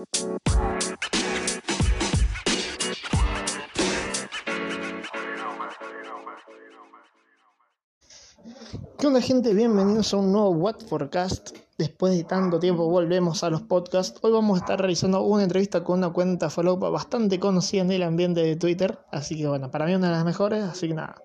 ¿Qué 0.00 0.06
onda 9.06 9.20
gente? 9.20 9.52
Bienvenidos 9.52 10.14
a 10.14 10.16
un 10.16 10.32
nuevo 10.32 10.52
What 10.52 10.86
Forecast. 10.88 11.50
Después 11.76 12.16
de 12.16 12.24
tanto 12.24 12.58
tiempo 12.58 12.88
volvemos 12.88 13.44
a 13.44 13.50
los 13.50 13.60
podcasts. 13.60 14.18
Hoy 14.22 14.32
vamos 14.32 14.58
a 14.58 14.62
estar 14.62 14.78
realizando 14.78 15.22
una 15.22 15.42
entrevista 15.42 15.84
con 15.84 15.98
una 15.98 16.10
cuenta 16.10 16.48
follow 16.48 16.78
bastante 16.78 17.38
conocida 17.38 17.82
en 17.82 17.92
el 17.92 18.02
ambiente 18.02 18.40
de 18.40 18.56
Twitter. 18.56 19.00
Así 19.12 19.36
que 19.36 19.48
bueno, 19.48 19.70
para 19.70 19.84
mí 19.84 19.94
una 19.94 20.06
de 20.06 20.14
las 20.14 20.24
mejores, 20.24 20.64
así 20.64 20.88
que 20.88 20.94
nada. 20.94 21.16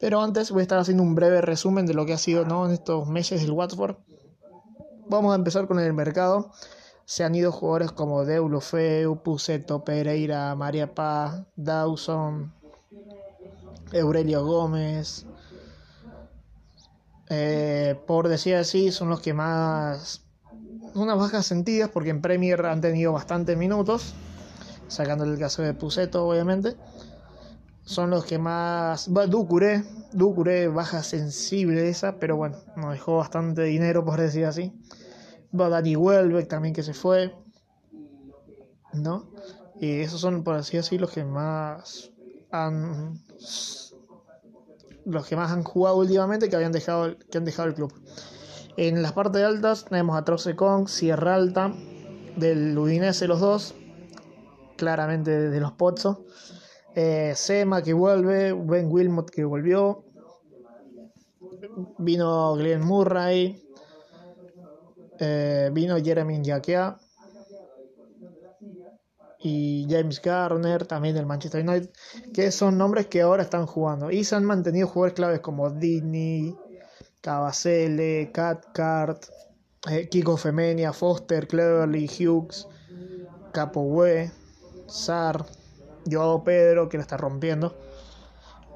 Pero 0.00 0.20
antes 0.20 0.50
voy 0.50 0.58
a 0.60 0.62
estar 0.62 0.80
haciendo 0.80 1.04
un 1.04 1.14
breve 1.14 1.40
resumen 1.40 1.86
de 1.86 1.94
lo 1.94 2.04
que 2.04 2.14
ha 2.14 2.18
sido 2.18 2.44
¿no? 2.44 2.66
en 2.66 2.72
estos 2.72 3.06
meses 3.06 3.42
del 3.42 3.52
Watford. 3.52 3.94
Vamos 5.08 5.32
a 5.32 5.36
empezar 5.36 5.68
con 5.68 5.78
el 5.78 5.92
mercado. 5.92 6.50
Se 7.12 7.24
han 7.24 7.34
ido 7.34 7.52
jugadores 7.52 7.92
como 7.92 8.24
Deulofeu, 8.24 9.22
Puceto, 9.22 9.84
Pereira, 9.84 10.54
María 10.54 10.94
Paz, 10.94 11.42
Dawson, 11.56 12.50
Aurelio 13.92 14.46
Gómez, 14.46 15.26
eh, 17.28 18.00
por 18.06 18.28
decir 18.28 18.54
así, 18.54 18.90
son 18.90 19.10
los 19.10 19.20
que 19.20 19.34
más. 19.34 20.22
Unas 20.94 21.18
bajas 21.18 21.44
sentidas, 21.44 21.90
porque 21.90 22.08
en 22.08 22.22
Premier 22.22 22.64
han 22.64 22.80
tenido 22.80 23.12
bastantes 23.12 23.58
minutos, 23.58 24.14
sacando 24.88 25.24
el 25.24 25.38
caso 25.38 25.60
de 25.60 25.74
Puseto, 25.74 26.26
obviamente. 26.26 26.76
Son 27.84 28.08
los 28.08 28.24
que 28.24 28.38
más. 28.38 29.10
Ducuré, 29.28 29.84
Ducuré, 30.14 30.68
baja 30.68 31.02
sensible 31.02 31.90
esa, 31.90 32.16
pero 32.16 32.36
bueno, 32.36 32.56
nos 32.74 32.92
dejó 32.92 33.18
bastante 33.18 33.64
dinero, 33.64 34.02
por 34.02 34.18
decir 34.18 34.46
así. 34.46 34.72
Va 35.58 35.68
Dani 35.68 35.96
Welbeck 35.96 36.48
también 36.48 36.74
que 36.74 36.82
se 36.82 36.94
fue, 36.94 37.34
¿no? 38.94 39.30
Y 39.80 40.00
esos 40.00 40.20
son, 40.20 40.44
por 40.44 40.54
así 40.54 40.76
decirlo, 40.76 41.06
los 41.06 41.14
que 41.14 41.24
más 41.24 42.10
han 42.50 43.20
los 45.04 45.26
que 45.26 45.36
más 45.36 45.50
han 45.50 45.64
jugado 45.64 45.96
últimamente 45.96 46.48
que 46.48 46.56
habían 46.56 46.72
dejado 46.72 47.16
que 47.30 47.38
han 47.38 47.44
dejado 47.44 47.68
el 47.68 47.74
club. 47.74 47.92
En 48.76 49.02
las 49.02 49.12
partes 49.12 49.42
altas 49.42 49.84
tenemos 49.84 50.16
a 50.16 50.24
Troce 50.24 50.56
Kong, 50.56 50.88
Sierra 50.88 51.34
Alta, 51.34 51.74
del 52.36 52.76
Udinese 52.78 53.26
los 53.26 53.40
dos, 53.40 53.74
claramente 54.76 55.50
de 55.50 55.60
los 55.60 55.72
Pozzo. 55.72 56.24
Eh, 56.94 57.32
Sema 57.36 57.82
que 57.82 57.92
vuelve, 57.92 58.52
Ben 58.52 58.90
Wilmot 58.90 59.30
que 59.30 59.44
volvió, 59.44 60.04
vino 61.98 62.54
Glenn 62.54 62.84
Murray, 62.84 63.62
eh, 65.24 65.70
vino 65.72 65.96
Jeremy 66.02 66.42
Yaquea 66.42 66.98
y 69.38 69.86
James 69.88 70.20
Garner, 70.20 70.84
también 70.84 71.14
del 71.14 71.26
Manchester 71.26 71.64
United, 71.64 71.90
que 72.34 72.50
son 72.50 72.76
nombres 72.76 73.06
que 73.06 73.22
ahora 73.22 73.44
están 73.44 73.66
jugando. 73.66 74.10
Y 74.10 74.24
se 74.24 74.34
han 74.34 74.44
mantenido 74.44 74.88
jugadores 74.88 75.14
claves 75.14 75.40
como 75.40 75.70
Disney, 75.70 76.56
Cavacele, 77.20 78.32
Cathcart, 78.32 79.26
eh, 79.90 80.08
Kiko 80.08 80.36
Femenia, 80.36 80.92
Foster, 80.92 81.46
Cleverly, 81.46 82.08
Hughes, 82.08 82.66
Capowe, 83.52 84.28
Sar, 84.88 85.46
Joao 86.10 86.42
Pedro, 86.42 86.88
que 86.88 86.96
lo 86.96 87.02
está 87.02 87.16
rompiendo. 87.16 87.76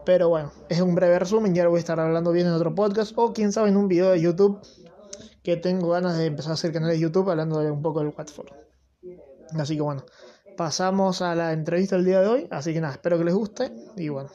Pero 0.05 0.29
bueno, 0.29 0.53
es 0.69 0.81
un 0.81 0.95
breve 0.95 1.19
resumen, 1.19 1.57
ya 1.57 1.65
lo 1.65 1.71
voy 1.71 1.79
a 1.79 1.81
estar 1.81 1.99
hablando 1.99 2.31
bien 2.31 2.47
en 2.47 2.53
otro 2.53 2.73
podcast, 2.73 3.13
o 3.17 3.33
quién 3.33 3.51
sabe 3.51 3.71
en 3.71 3.77
un 3.77 3.89
video 3.89 4.13
de 4.13 4.21
YouTube, 4.21 4.61
que 5.47 5.57
tengo 5.57 5.91
ganas 5.91 6.19
de 6.19 6.27
empezar 6.27 6.51
a 6.51 6.55
hacer 6.55 6.73
canales 6.73 6.97
de 6.97 7.03
YouTube 7.03 7.31
hablando 7.31 7.61
un 7.61 7.81
poco 7.81 8.01
del 8.01 8.09
Watford. 8.09 8.49
Así 9.57 9.77
que 9.77 9.81
bueno, 9.81 10.05
pasamos 10.57 11.23
a 11.23 11.37
la 11.37 11.53
entrevista 11.53 11.95
del 11.95 12.05
día 12.05 12.21
de 12.21 12.27
hoy. 12.27 12.49
Así 12.51 12.75
que 12.75 12.81
nada, 12.81 12.95
espero 12.95 13.17
que 13.17 13.23
les 13.27 13.35
guste. 13.35 13.71
Y 13.97 14.09
bueno, 14.09 14.29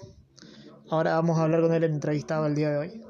ahora 0.90 1.16
vamos 1.16 1.38
a 1.38 1.44
hablar 1.44 1.64
con 1.64 1.74
el 1.74 1.84
entrevistado 1.84 2.46
el 2.46 2.56
día 2.56 2.70
de 2.70 2.78
hoy. 2.78 3.04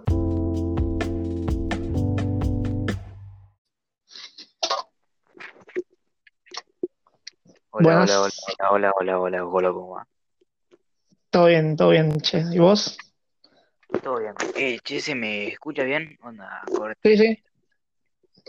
Hola, 7.70 8.02
hola, 8.02 8.22
hola, 8.22 8.32
hola, 8.72 8.92
hola, 8.98 9.20
hola, 9.20 9.46
hola, 9.46 9.72
¿cómo 9.74 9.90
va? 9.92 10.08
Todo 11.30 11.46
bien, 11.46 11.76
todo 11.76 11.90
bien, 11.92 12.20
che. 12.20 12.46
¿Y 12.52 12.58
vos? 12.58 12.98
Todo 14.02 14.18
bien. 14.18 14.34
Eh, 14.56 14.80
che, 14.84 15.00
¿se 15.00 15.14
me 15.14 15.50
escucha 15.50 15.84
bien? 15.84 16.18
Onda, 16.24 16.64
Sí, 17.04 17.16
sí. 17.16 17.44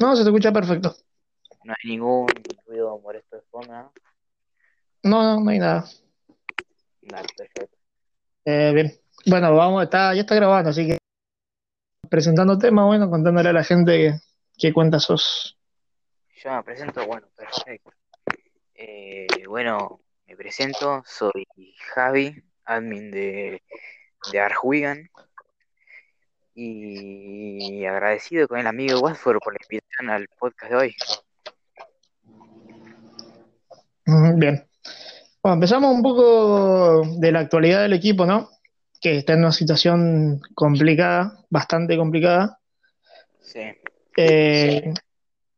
No, 0.01 0.17
se 0.17 0.23
te 0.23 0.29
escucha 0.31 0.53
perfecto. 0.53 0.97
No 1.65 1.73
hay 1.73 1.91
ningún 1.91 2.27
ruido 2.67 2.99
molesto 2.99 3.37
de 3.37 3.43
fondo, 3.43 3.73
¿no? 3.73 3.93
No, 5.05 5.41
no, 5.41 5.51
hay 5.51 5.59
nada. 5.59 5.85
Dale, 7.03 7.29
perfecto. 7.37 7.77
Eh, 8.45 8.73
bien. 8.75 8.93
Bueno, 9.27 9.55
vamos, 9.55 9.85
está, 9.85 10.15
ya 10.15 10.23
está 10.23 10.35
grabando, 10.35 10.71
así 10.71 10.87
que 10.87 10.99
presentando 12.09 12.59
temas, 12.59 12.87
bueno, 12.87 13.09
contándole 13.09 13.49
a 13.49 13.53
la 13.53 13.65
gente 13.65 14.21
qué 14.59 14.73
cuenta 14.73 14.99
sos. 14.99 15.57
Yo 16.37 16.53
me 16.53 16.63
presento, 16.63 17.07
bueno, 17.07 17.29
perfecto. 17.37 17.93
Eh, 18.75 19.27
bueno, 19.47 20.01
me 20.27 20.37
presento, 20.37 21.03
soy 21.07 21.47
Javi, 21.95 22.43
admin 22.65 23.11
de, 23.11 23.63
de 24.33 24.41
Arjuigan. 24.41 25.09
Y 26.55 27.85
agradecido 27.87 28.47
con 28.47 28.59
el 28.59 28.67
amigo 28.67 29.01
Watford 29.01 29.39
por 29.43 29.55
la 29.55 29.59
invitación 29.63 30.11
al 30.11 30.29
podcast 30.39 30.73
de 30.73 30.77
hoy. 30.79 30.97
Bien. 34.37 34.67
Bueno, 35.43 35.55
empezamos 35.55 35.95
un 35.95 36.03
poco 36.03 37.03
de 37.19 37.33
la 37.33 37.41
actualidad 37.41 37.83
del 37.83 37.95
equipo, 37.95 38.27
¿no? 38.27 38.49
Que 39.01 39.19
está 39.19 39.33
en 39.33 39.41
una 39.41 39.53
situación 39.53 40.41
complicada, 40.55 41.45
bastante 41.51 41.97
complicada. 41.97 42.59
Sí. 43.41 43.61
Eh, 44.17 44.93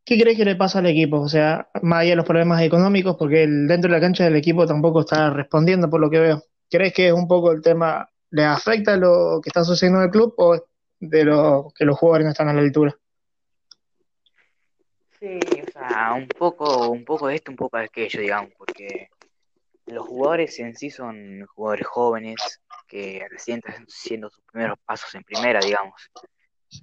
¿Qué 0.04 0.20
crees 0.20 0.36
que 0.36 0.44
le 0.44 0.56
pasa 0.56 0.78
al 0.78 0.86
equipo? 0.86 1.20
O 1.20 1.28
sea, 1.28 1.68
más 1.82 2.00
allá 2.00 2.10
de 2.10 2.16
los 2.16 2.26
problemas 2.26 2.62
económicos, 2.62 3.16
porque 3.18 3.44
el, 3.44 3.66
dentro 3.66 3.90
de 3.90 3.96
la 3.96 4.00
cancha 4.00 4.24
del 4.24 4.36
equipo 4.36 4.66
tampoco 4.66 5.00
está 5.00 5.30
respondiendo 5.30 5.90
por 5.90 6.00
lo 6.00 6.10
que 6.10 6.20
veo. 6.20 6.44
¿Crees 6.70 6.92
que 6.92 7.08
es 7.08 7.12
un 7.12 7.26
poco 7.26 7.52
el 7.52 7.62
tema, 7.62 8.08
le 8.30 8.44
afecta 8.44 8.96
lo 8.96 9.40
que 9.42 9.48
está 9.48 9.64
sucediendo 9.64 10.00
en 10.00 10.06
el 10.06 10.10
club 10.10 10.34
o 10.36 10.54
de 11.08 11.24
lo 11.24 11.72
que 11.74 11.84
los 11.84 11.98
jugadores 11.98 12.24
no 12.24 12.30
están 12.32 12.48
a 12.48 12.52
la 12.54 12.60
altura? 12.60 12.96
Sí, 15.18 15.38
o 15.66 15.70
sea, 15.70 16.12
un 16.14 16.28
poco, 16.28 16.88
un 16.90 17.04
poco 17.04 17.30
esto, 17.30 17.50
un 17.50 17.56
poco 17.56 17.76
aquello, 17.76 18.20
digamos, 18.20 18.52
porque 18.58 19.08
los 19.86 20.06
jugadores 20.06 20.58
en 20.60 20.74
sí 20.74 20.90
son 20.90 21.46
jugadores 21.46 21.86
jóvenes 21.86 22.60
que 22.86 23.26
recién 23.30 23.58
están 23.58 23.84
haciendo 23.84 24.30
sus 24.30 24.44
primeros 24.44 24.78
pasos 24.84 25.14
en 25.14 25.24
primera, 25.24 25.60
digamos. 25.60 26.10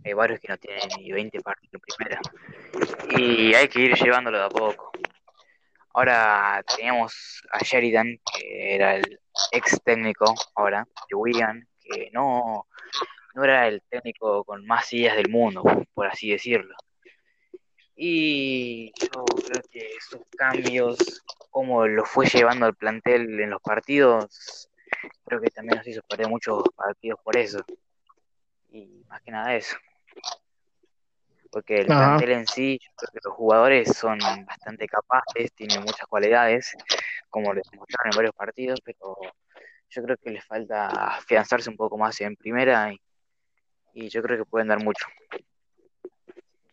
Hay 0.05 0.13
varios 0.13 0.39
que 0.39 0.47
no 0.47 0.57
tienen 0.57 0.87
ni 0.97 1.11
20 1.11 1.41
partidos 1.41 1.73
en 1.73 1.81
primera. 1.81 2.21
Y 3.17 3.53
hay 3.53 3.67
que 3.67 3.81
ir 3.81 3.95
llevándolo 3.95 4.37
de 4.37 4.45
a 4.45 4.49
poco. 4.49 4.91
Ahora 5.93 6.63
teníamos 6.75 7.43
a 7.51 7.59
Sheridan, 7.59 8.17
que 8.33 8.75
era 8.75 8.95
el 8.95 9.19
ex 9.51 9.81
técnico 9.83 10.33
ahora, 10.55 10.87
de 11.09 11.15
Wigan, 11.15 11.67
que 11.79 12.09
no, 12.13 12.67
no 13.33 13.43
era 13.43 13.67
el 13.67 13.81
técnico 13.89 14.43
con 14.43 14.65
más 14.65 14.91
ideas 14.93 15.15
del 15.17 15.29
mundo, 15.29 15.63
por 15.93 16.07
así 16.07 16.31
decirlo. 16.31 16.75
Y 17.95 18.91
yo 18.99 19.25
creo 19.25 19.61
que 19.69 19.89
sus 19.99 20.21
cambios 20.35 21.23
cómo 21.51 21.85
lo 21.85 22.05
fue 22.05 22.25
llevando 22.25 22.65
al 22.65 22.75
plantel 22.75 23.39
en 23.39 23.49
los 23.49 23.61
partidos, 23.61 24.69
creo 25.25 25.41
que 25.41 25.49
también 25.51 25.77
nos 25.77 25.87
hizo 25.87 26.01
perder 26.03 26.29
muchos 26.29 26.63
partidos 26.75 27.19
por 27.23 27.37
eso. 27.37 27.59
Y 28.71 29.03
más 29.07 29.21
que 29.21 29.31
nada 29.31 29.53
eso. 29.53 29.75
Porque 31.51 31.81
el 31.81 31.87
plantel 31.87 32.31
en 32.31 32.47
sí, 32.47 32.79
yo 32.81 32.91
creo 32.95 33.11
que 33.11 33.19
los 33.25 33.33
jugadores 33.35 33.97
son 33.97 34.17
bastante 34.47 34.87
capaces, 34.87 35.51
tienen 35.53 35.81
muchas 35.81 36.07
cualidades, 36.07 36.73
como 37.29 37.53
les 37.53 37.65
mostraron 37.73 38.13
en 38.13 38.15
varios 38.15 38.33
partidos, 38.33 38.79
pero 38.81 39.17
yo 39.89 40.03
creo 40.03 40.15
que 40.15 40.29
les 40.31 40.45
falta 40.45 40.87
afianzarse 40.87 41.69
un 41.69 41.75
poco 41.75 41.97
más 41.97 42.19
en 42.21 42.37
primera 42.37 42.93
y, 42.93 43.01
y 43.93 44.09
yo 44.09 44.21
creo 44.21 44.37
que 44.37 44.45
pueden 44.45 44.67
dar 44.67 44.83
mucho. 44.83 45.05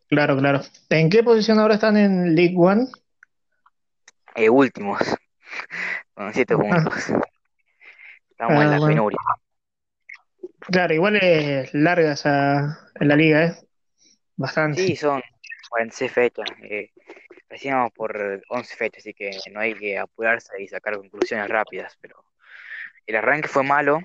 Claro, 0.08 0.36
claro. 0.38 0.60
¿En 0.88 1.10
qué 1.10 1.22
posición 1.22 1.58
ahora 1.58 1.74
están 1.74 1.96
en 1.96 2.34
League 2.34 2.54
One? 2.56 2.86
eh, 4.38 4.50
últimos, 4.50 5.00
con 6.14 6.32
siete 6.32 6.56
puntos. 6.56 7.10
Estamos 8.30 8.62
en 8.62 8.70
la 8.70 8.76
ah, 8.76 8.86
penuria. 8.86 9.18
Claro, 10.60 10.94
igual 10.94 11.16
es 11.16 11.74
larga 11.74 12.12
esa 12.12 12.90
en 13.00 13.08
la 13.08 13.16
liga, 13.16 13.44
¿eh? 13.44 13.56
Bastante. 14.36 14.86
Sí, 14.86 14.96
son 14.96 15.22
46 15.70 16.12
fechas. 16.12 16.46
Eh, 16.62 16.92
recién 17.48 17.74
vamos 17.74 17.92
por 17.92 18.42
11 18.48 18.76
fechas, 18.76 19.02
así 19.02 19.14
que 19.14 19.30
no 19.52 19.60
hay 19.60 19.74
que 19.74 19.98
apurarse 19.98 20.62
y 20.62 20.68
sacar 20.68 20.96
conclusiones 20.96 21.48
rápidas. 21.48 21.98
Pero 22.00 22.24
el 23.06 23.16
arranque 23.16 23.48
fue 23.48 23.64
malo, 23.64 24.00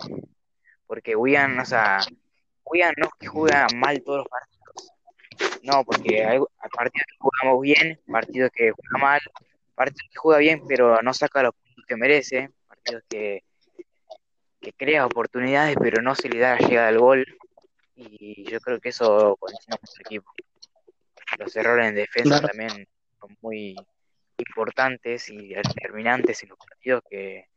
porque 0.87 1.15
Wigan, 1.15 1.59
o 1.59 1.65
sea, 1.65 1.99
Wigan 2.65 2.93
no 2.97 3.05
es 3.07 3.13
que 3.19 3.27
juega 3.27 3.67
mal 3.75 4.01
todos 4.03 4.19
los 4.19 4.27
partidos. 4.27 4.53
No, 5.63 5.83
porque 5.83 6.23
hay 6.25 6.39
partidos 6.75 7.05
que 7.07 7.17
jugamos 7.19 7.61
bien, 7.61 7.99
partidos 8.07 8.51
que 8.53 8.71
juegan 8.71 9.01
mal, 9.01 9.21
partidos 9.75 10.09
que 10.11 10.17
juega 10.17 10.39
bien, 10.39 10.61
pero 10.67 11.01
no 11.01 11.13
saca 11.13 11.43
los 11.43 11.53
puntos 11.53 11.85
que 11.87 11.95
merece, 11.95 12.49
partidos 12.67 13.03
que, 13.09 13.43
que 14.59 14.73
crea 14.73 15.05
oportunidades, 15.05 15.75
pero 15.79 16.01
no 16.01 16.15
se 16.15 16.29
le 16.29 16.39
da 16.39 16.55
la 16.55 16.67
llegada 16.67 16.87
al 16.89 16.99
gol. 16.99 17.25
Y 17.95 18.49
yo 18.49 18.59
creo 18.59 18.79
que 18.79 18.89
eso 18.89 19.37
condiciona 19.39 19.77
mucho 19.81 19.93
el 19.97 20.01
equipo. 20.01 20.31
Los 21.39 21.55
errores 21.55 21.89
en 21.89 21.95
defensa 21.95 22.41
también 22.41 22.87
son 23.19 23.37
muy 23.41 23.75
importantes 24.37 25.29
y 25.29 25.53
determinantes 25.53 26.43
en 26.43 26.49
los 26.49 26.57
partidos 26.57 27.03
que, 27.09 27.47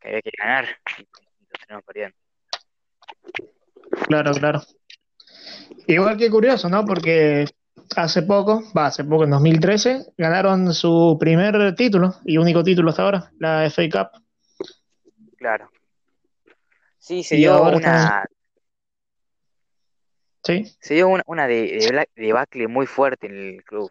que 0.00 0.08
había 0.08 0.22
que 0.22 0.30
ganar 0.38 0.66
y 0.98 1.08
los 1.50 1.66
tenemos 1.66 1.84
perdiendo. 1.84 2.16
Claro, 4.04 4.32
claro. 4.32 4.62
Igual 5.86 6.16
que 6.16 6.30
curioso, 6.30 6.68
¿no? 6.68 6.84
Porque 6.84 7.46
hace 7.96 8.22
poco, 8.22 8.62
va, 8.76 8.86
hace 8.86 9.04
poco, 9.04 9.24
en 9.24 9.30
2013, 9.30 10.06
ganaron 10.16 10.72
su 10.74 11.16
primer 11.18 11.74
título 11.74 12.14
y 12.24 12.38
único 12.38 12.62
título 12.62 12.90
hasta 12.90 13.02
ahora, 13.02 13.30
la 13.38 13.64
FA 13.66 13.82
Cup. 13.90 14.22
Claro. 15.36 15.70
Sí, 16.98 17.22
se 17.22 17.36
dio 17.36 17.62
una. 17.62 18.24
Sí. 20.42 20.64
Se 20.80 20.94
dio 20.94 21.08
una, 21.08 21.22
una 21.26 21.46
de, 21.46 22.06
debacle 22.16 22.68
muy 22.68 22.86
fuerte 22.86 23.26
en 23.26 23.36
el 23.36 23.64
club, 23.64 23.90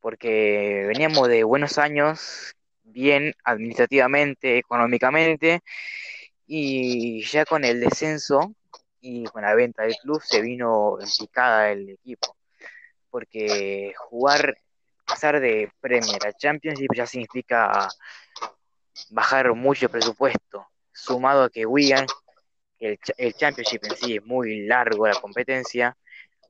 porque 0.00 0.84
veníamos 0.86 1.28
de 1.28 1.44
buenos 1.44 1.78
años, 1.78 2.54
bien 2.82 3.34
administrativamente, 3.44 4.58
económicamente, 4.58 5.60
y 6.46 7.22
ya 7.24 7.44
con 7.44 7.64
el 7.64 7.80
descenso 7.80 8.54
y 9.02 9.24
con 9.24 9.42
la 9.42 9.54
venta 9.54 9.82
del 9.82 9.96
club 9.96 10.22
se 10.24 10.40
vino 10.40 10.98
en 11.00 11.08
picada 11.18 11.70
el 11.70 11.90
equipo 11.90 12.34
porque 13.12 13.92
jugar, 13.98 14.56
pasar 15.06 15.38
de 15.38 15.70
Premier 15.80 16.26
a 16.26 16.32
Championship 16.32 16.88
ya 16.96 17.06
significa 17.06 17.86
bajar 19.10 19.52
mucho 19.54 19.90
presupuesto, 19.90 20.66
sumado 20.92 21.44
a 21.44 21.50
que 21.50 21.66
Wigan, 21.66 22.06
el, 22.78 22.98
el 23.18 23.34
Championship 23.34 23.84
en 23.84 23.96
sí 23.96 24.16
es 24.16 24.24
muy 24.24 24.66
largo 24.66 25.06
la 25.06 25.20
competencia, 25.20 25.94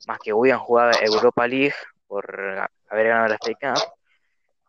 más 0.07 0.21
que 0.21 0.33
Wigan 0.33 0.61
jugaba 0.61 0.93
Europa 0.93 1.49
League 1.49 1.75
por 2.07 2.71
haber 2.89 3.09
ganado 3.09 3.29
la 3.29 3.39
FA 3.43 3.75
Cup, 3.75 3.93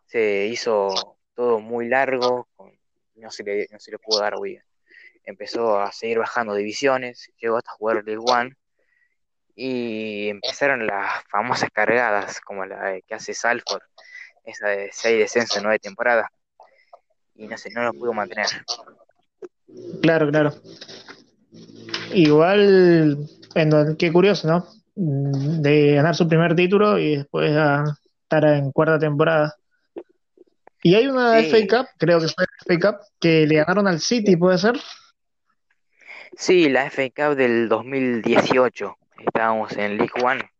se 0.06 0.46
hizo 0.46 1.16
todo 1.32 1.60
muy 1.60 1.88
largo, 1.88 2.48
no 3.14 3.30
se 3.30 3.44
le, 3.44 3.68
no 3.70 3.78
se 3.78 3.92
le 3.92 3.98
pudo 4.00 4.18
dar 4.18 4.34
a 4.34 4.38
Wigan. 4.38 4.64
Empezó 5.24 5.80
a 5.80 5.90
seguir 5.92 6.18
bajando 6.18 6.54
divisiones, 6.54 7.30
llegó 7.40 7.56
hasta 7.56 7.72
jugar 7.72 8.02
League 8.04 8.22
One 8.24 8.56
y 9.56 10.28
empezaron 10.28 10.86
las 10.86 11.22
famosas 11.30 11.70
cargadas, 11.72 12.40
como 12.40 12.66
la 12.66 13.00
que 13.06 13.14
hace 13.14 13.34
Salford, 13.34 13.82
esa 14.44 14.68
de 14.68 14.90
6 14.92 15.18
descensos 15.18 15.56
en 15.58 15.62
9 15.64 15.78
temporadas, 15.78 16.28
y 17.34 17.46
no 17.46 17.56
sé, 17.56 17.70
no 17.70 17.82
lo 17.84 17.92
pudo 17.92 18.12
mantener. 18.12 18.46
Claro, 20.02 20.28
claro. 20.30 20.54
Igual, 22.12 23.28
en, 23.54 23.96
qué 23.96 24.12
curioso, 24.12 24.48
¿no? 24.48 24.66
De 24.94 25.94
ganar 25.94 26.14
su 26.14 26.28
primer 26.28 26.54
título 26.54 26.98
y 26.98 27.16
después 27.16 27.56
a 27.56 27.84
estar 28.22 28.44
en 28.44 28.70
cuarta 28.70 28.98
temporada. 28.98 29.56
Y 30.82 30.94
hay 30.94 31.06
una 31.06 31.38
FA 31.40 31.58
Cup, 31.68 31.88
creo 31.98 32.20
que 32.20 32.28
fue 32.28 32.44
FA 32.66 32.78
Cup, 32.78 33.00
que 33.18 33.46
le 33.46 33.56
ganaron 33.56 33.88
al 33.88 34.00
City, 34.00 34.36
¿puede 34.36 34.58
ser? 34.58 34.78
Sí, 36.36 36.68
la 36.68 36.90
FA 36.90 37.10
Cup 37.10 37.36
del 37.36 37.68
2018 37.68 38.96
estábamos 39.18 39.72
en 39.76 39.96
League 39.96 40.12
One, 40.22 40.50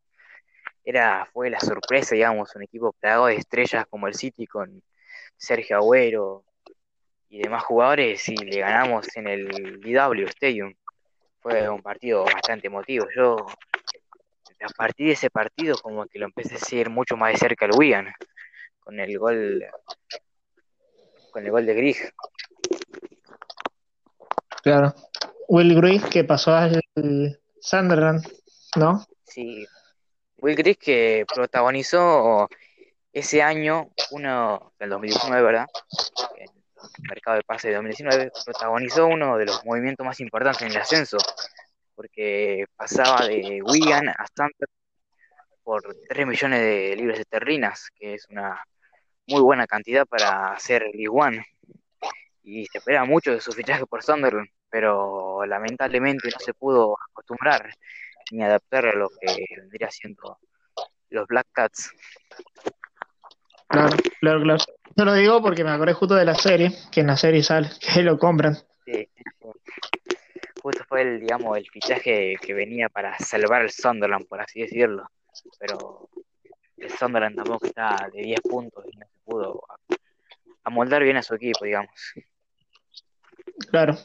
era, 0.84 1.26
fue 1.32 1.50
la 1.50 1.60
sorpresa, 1.60 2.14
digamos, 2.14 2.54
un 2.54 2.62
equipo 2.62 2.92
plagado 2.92 3.26
de 3.26 3.36
estrellas 3.36 3.86
como 3.88 4.06
el 4.06 4.14
City 4.14 4.46
con 4.46 4.82
Sergio 5.36 5.76
Agüero 5.76 6.44
y 7.28 7.42
demás 7.42 7.64
jugadores 7.64 8.28
y 8.28 8.36
le 8.36 8.60
ganamos 8.60 9.06
en 9.16 9.28
el 9.28 9.80
DW 9.80 10.26
Stadium. 10.28 10.74
Fue 11.40 11.68
un 11.68 11.82
partido 11.82 12.24
bastante 12.24 12.68
emotivo. 12.68 13.06
Yo, 13.16 13.36
a 14.60 14.68
partir 14.76 15.06
de 15.06 15.12
ese 15.12 15.30
partido, 15.30 15.76
como 15.78 16.06
que 16.06 16.18
lo 16.18 16.26
empecé 16.26 16.56
a 16.56 16.58
seguir 16.58 16.90
mucho 16.90 17.16
más 17.16 17.32
de 17.32 17.38
cerca 17.38 17.64
el 17.64 17.72
Wigan, 17.76 18.12
con 18.78 19.00
el 19.00 19.18
gol, 19.18 19.64
con 21.30 21.44
el 21.44 21.50
gol 21.50 21.66
de 21.66 21.74
Grigg. 21.74 22.14
Claro. 24.62 24.94
Will 25.48 25.74
Grigg 25.74 26.08
que 26.08 26.24
pasó 26.24 26.54
al 26.54 26.82
Sunderland 27.60 28.26
¿no? 28.76 29.06
Sí. 29.24 29.66
Will 30.38 30.56
Grigg 30.56 30.78
que 30.78 31.24
protagonizó 31.32 32.48
ese 33.12 33.42
año, 33.42 33.90
uno 34.10 34.72
del 34.78 34.90
2019, 34.90 35.42
¿verdad? 35.42 35.66
El 36.36 36.50
mercado 37.08 37.36
de 37.36 37.44
pase 37.44 37.68
de 37.68 37.74
2019, 37.74 38.32
protagonizó 38.44 39.06
uno 39.06 39.38
de 39.38 39.46
los 39.46 39.64
movimientos 39.64 40.04
más 40.04 40.20
importantes 40.20 40.62
en 40.62 40.72
el 40.72 40.76
ascenso, 40.76 41.16
porque 41.94 42.66
pasaba 42.76 43.26
de 43.26 43.62
Wigan 43.62 44.08
a 44.08 44.24
Stanford 44.24 44.68
por 45.62 45.82
3 46.08 46.26
millones 46.26 46.60
de 46.60 46.96
libras 46.96 47.20
esterlinas, 47.20 47.88
que 47.94 48.14
es 48.14 48.26
una 48.28 48.62
muy 49.26 49.40
buena 49.40 49.66
cantidad 49.66 50.04
para 50.06 50.52
hacer 50.52 50.82
League 50.92 51.08
One. 51.08 51.46
Y 52.42 52.66
se 52.66 52.78
espera 52.78 53.04
mucho 53.04 53.30
de 53.30 53.40
su 53.40 53.52
fichaje 53.52 53.86
por 53.86 54.02
Sunderland, 54.02 54.50
pero 54.74 55.46
lamentablemente 55.46 56.28
no 56.32 56.38
se 56.40 56.52
pudo 56.52 56.96
acostumbrar 57.12 57.72
ni 58.32 58.42
adaptar 58.42 58.86
a 58.86 58.92
lo 58.92 59.08
que 59.08 59.46
vendría 59.56 59.88
siendo 59.88 60.40
los 61.10 61.28
Black 61.28 61.46
Cats. 61.52 61.92
Claro, 63.68 63.96
claro, 64.20 64.42
claro. 64.42 64.64
No 64.96 65.04
lo 65.04 65.14
digo 65.14 65.40
porque 65.40 65.62
me 65.62 65.70
acordé 65.70 65.92
justo 65.92 66.16
de 66.16 66.24
la 66.24 66.34
serie, 66.34 66.72
que 66.90 67.02
en 67.02 67.06
la 67.06 67.16
serie 67.16 67.44
sale, 67.44 67.70
que 67.78 68.02
lo 68.02 68.18
compran. 68.18 68.56
Sí, 68.84 69.08
justo 70.60 70.84
fue 70.88 71.02
el, 71.02 71.20
digamos, 71.20 71.56
el 71.56 71.70
fichaje 71.70 72.34
que 72.42 72.52
venía 72.52 72.88
para 72.88 73.16
salvar 73.20 73.60
al 73.60 73.70
Sunderland, 73.70 74.26
por 74.26 74.40
así 74.40 74.62
decirlo. 74.62 75.08
Pero 75.60 76.08
el 76.78 76.90
Sunderland 76.90 77.36
tampoco 77.36 77.66
está 77.66 78.10
de 78.12 78.22
10 78.22 78.40
puntos 78.40 78.84
y 78.92 78.96
no 78.96 79.06
se 79.06 79.18
pudo 79.24 79.62
amoldar 80.64 81.04
bien 81.04 81.16
a 81.16 81.22
su 81.22 81.36
equipo, 81.36 81.64
digamos. 81.64 81.94
Claro, 83.70 83.96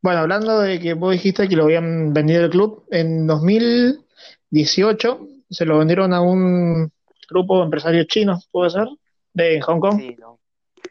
bueno, 0.00 0.20
hablando 0.20 0.60
de 0.60 0.78
que 0.78 0.94
vos 0.94 1.12
dijiste 1.12 1.48
que 1.48 1.56
lo 1.56 1.64
habían 1.64 2.12
vendido 2.12 2.44
el 2.44 2.50
club, 2.50 2.86
en 2.90 3.26
2018 3.26 5.28
se 5.50 5.64
lo 5.64 5.78
vendieron 5.78 6.12
a 6.12 6.20
un 6.20 6.92
grupo 7.28 7.58
de 7.58 7.64
empresarios 7.64 8.06
chinos, 8.06 8.48
¿puede 8.50 8.70
ser? 8.70 8.88
De 9.32 9.60
Hong 9.60 9.80
Kong. 9.80 9.98
Sí, 9.98 10.16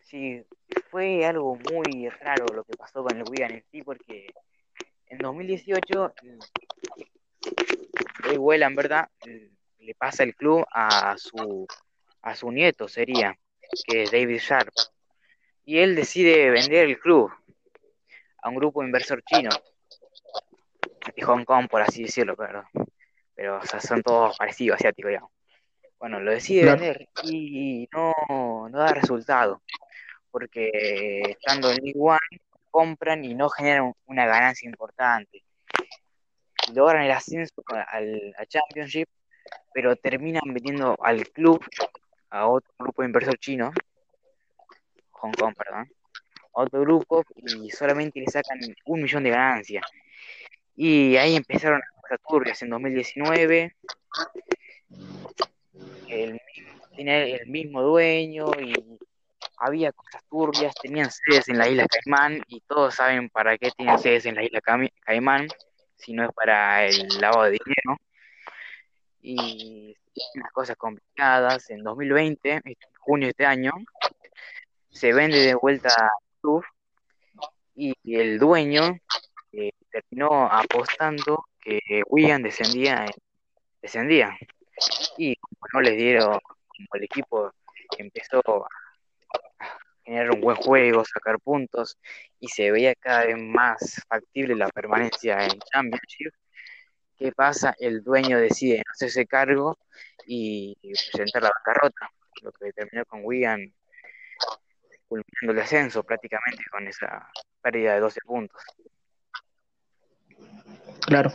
sí, 0.03 0.41
fue 0.89 1.25
algo 1.25 1.57
muy 1.71 2.09
raro 2.09 2.45
lo 2.53 2.63
que 2.63 2.77
pasó 2.77 3.03
con 3.03 3.17
el 3.17 3.23
Wigan 3.29 3.51
en 3.51 3.63
sí, 3.71 3.81
porque 3.81 4.27
en 5.07 5.17
2018 5.19 6.13
Dave 8.23 8.65
en 8.65 8.75
verdad, 8.75 9.07
le 9.79 9.95
pasa 9.95 10.23
el 10.23 10.35
club 10.35 10.65
a 10.71 11.15
su, 11.17 11.67
a 12.21 12.35
su 12.35 12.51
nieto, 12.51 12.87
sería, 12.87 13.37
que 13.85 14.03
es 14.03 14.11
David 14.11 14.39
Sharp. 14.39 14.73
Y 15.65 15.79
él 15.79 15.95
decide 15.95 16.49
vender 16.49 16.87
el 16.87 16.99
club 16.99 17.31
a 18.41 18.49
un 18.49 18.55
grupo 18.55 18.83
inversor 18.83 19.23
chino. 19.23 19.49
De 21.15 21.21
Hong 21.23 21.45
Kong, 21.45 21.67
por 21.69 21.81
así 21.81 22.03
decirlo, 22.03 22.35
pero, 22.35 22.67
pero 23.33 23.57
o 23.57 23.65
sea, 23.65 23.79
son 23.79 24.01
todos 24.01 24.37
parecidos, 24.37 24.75
asiáticos, 24.75 25.09
digamos. 25.09 25.31
Bueno, 25.99 26.19
lo 26.19 26.31
decide 26.31 26.65
vender 26.65 27.09
y 27.23 27.87
no, 27.91 28.13
no 28.69 28.77
da 28.77 28.93
resultado, 28.93 29.63
porque 30.29 30.69
estando 31.29 31.71
en 31.71 31.77
League 31.77 31.99
One 31.99 32.19
compran 32.69 33.25
y 33.25 33.33
no 33.33 33.49
generan 33.49 33.93
una 34.05 34.27
ganancia 34.27 34.69
importante. 34.69 35.43
Logran 36.73 37.03
el 37.03 37.11
ascenso 37.11 37.63
al 37.87 38.35
a 38.37 38.45
Championship, 38.45 39.09
pero 39.73 39.95
terminan 39.95 40.43
vendiendo 40.45 40.95
al 41.01 41.27
club 41.29 41.65
a 42.29 42.47
otro 42.47 42.71
grupo 42.77 43.01
de 43.01 43.07
inversor 43.07 43.37
chino, 43.39 43.71
Hong 45.11 45.31
Kong, 45.31 45.55
perdón, 45.55 45.89
otro 46.57 46.81
grupo 46.81 47.23
y 47.35 47.69
solamente 47.69 48.19
le 48.19 48.27
sacan 48.27 48.59
un 48.85 49.01
millón 49.01 49.23
de 49.23 49.29
ganancias. 49.29 49.83
Y 50.75 51.15
ahí 51.17 51.35
empezaron 51.35 51.79
las 51.79 52.01
cosas 52.01 52.19
turbias 52.27 52.61
en 52.61 52.69
2019. 52.69 53.75
El, 56.07 56.41
tenía 56.95 57.25
el 57.25 57.47
mismo 57.47 57.81
dueño 57.81 58.51
y 58.59 58.73
había 59.57 59.91
cosas 59.91 60.23
turbias, 60.29 60.73
tenían 60.81 61.09
sedes 61.11 61.49
en 61.49 61.57
la 61.57 61.67
isla 61.67 61.85
Caimán 61.87 62.41
y 62.47 62.61
todos 62.61 62.95
saben 62.95 63.29
para 63.29 63.57
qué 63.57 63.71
tienen 63.71 63.99
sedes 63.99 64.25
en 64.25 64.35
la 64.35 64.43
isla 64.43 64.61
Caimán, 65.01 65.47
si 65.95 66.13
no 66.13 66.25
es 66.25 66.31
para 66.33 66.85
el 66.85 67.07
lavado 67.19 67.43
de 67.43 67.51
dinero. 67.51 67.99
Y 69.21 69.97
las 70.35 70.51
cosas 70.51 70.75
complicadas. 70.77 71.69
En 71.69 71.83
2020, 71.83 72.51
en 72.51 72.75
junio 72.99 73.27
de 73.27 73.31
este 73.31 73.45
año, 73.45 73.71
se 74.89 75.13
vende 75.13 75.39
de 75.39 75.55
vuelta 75.55 75.89
y 77.75 77.93
el 78.15 78.39
dueño 78.39 78.97
eh, 79.51 79.71
terminó 79.91 80.47
apostando 80.51 81.45
que 81.59 81.79
Wigan 82.07 82.43
descendía, 82.43 83.05
descendía. 83.81 84.37
Y 85.17 85.35
no 85.73 85.81
les 85.81 85.97
dieron, 85.97 86.39
como 86.67 86.87
el 86.93 87.03
equipo 87.03 87.51
empezó 87.97 88.41
generar 90.03 90.31
un 90.31 90.41
buen 90.41 90.55
juego, 90.55 91.03
sacar 91.03 91.39
puntos, 91.39 91.97
y 92.39 92.47
se 92.47 92.71
veía 92.71 92.95
cada 92.95 93.25
vez 93.25 93.37
más 93.37 94.01
factible 94.07 94.55
la 94.55 94.69
permanencia 94.69 95.43
en 95.43 95.59
Championship. 95.59 96.33
¿Qué 97.17 97.31
pasa? 97.31 97.75
El 97.79 98.03
dueño 98.03 98.39
decide 98.39 98.83
hacerse 98.89 99.25
cargo 99.25 99.77
y 100.25 100.77
presentar 101.11 101.43
la 101.43 101.51
bancarrota, 101.55 102.09
lo 102.41 102.51
que 102.53 102.71
terminó 102.71 103.05
con 103.05 103.21
Wigan 103.23 103.73
culminando 105.07 105.51
el 105.51 105.59
ascenso 105.59 106.03
prácticamente 106.03 106.63
con 106.71 106.87
esa 106.87 107.29
pérdida 107.61 107.93
de 107.93 107.99
12 107.99 108.19
puntos. 108.25 108.61
Claro. 111.05 111.31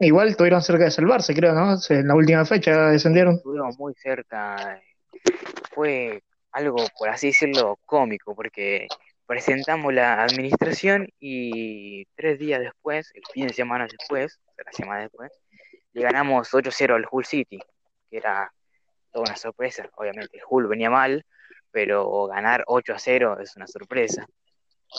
Igual 0.00 0.28
estuvieron 0.28 0.60
cerca 0.60 0.84
de 0.84 0.90
salvarse, 0.90 1.34
creo, 1.34 1.52
¿no? 1.54 1.76
En 1.88 2.08
la 2.08 2.14
última 2.14 2.44
fecha 2.44 2.88
descendieron. 2.88 3.36
Estuvimos 3.36 3.78
muy 3.78 3.94
cerca. 3.94 4.80
Fue 5.72 6.22
algo, 6.52 6.76
por 6.98 7.08
así 7.08 7.28
decirlo, 7.28 7.78
cómico, 7.86 8.34
porque 8.34 8.88
presentamos 9.26 9.94
la 9.94 10.22
administración 10.22 11.08
y 11.18 12.04
tres 12.16 12.38
días 12.38 12.60
después, 12.60 13.10
el 13.14 13.22
fin 13.32 13.46
de 13.46 13.54
semana 13.54 13.86
después, 13.86 14.38
la 14.64 14.72
semana 14.72 15.00
después, 15.02 15.32
le 15.92 16.02
ganamos 16.02 16.52
8-0 16.52 16.94
al 16.94 17.06
Hull 17.10 17.24
City, 17.24 17.60
que 18.10 18.16
era 18.16 18.52
toda 19.10 19.26
una 19.26 19.36
sorpresa. 19.36 19.88
Obviamente, 19.96 20.36
el 20.36 20.42
Hull 20.48 20.66
venía 20.66 20.90
mal, 20.90 21.24
pero 21.74 22.28
ganar 22.28 22.64
8-0 22.68 23.42
es 23.42 23.56
una 23.56 23.66
sorpresa. 23.66 24.26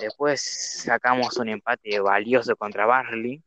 Después 0.02 0.42
sacamos 0.84 1.38
un 1.38 1.48
empate 1.48 2.00
valioso 2.02 2.56
contra 2.58 2.86
Barley, 2.86 3.42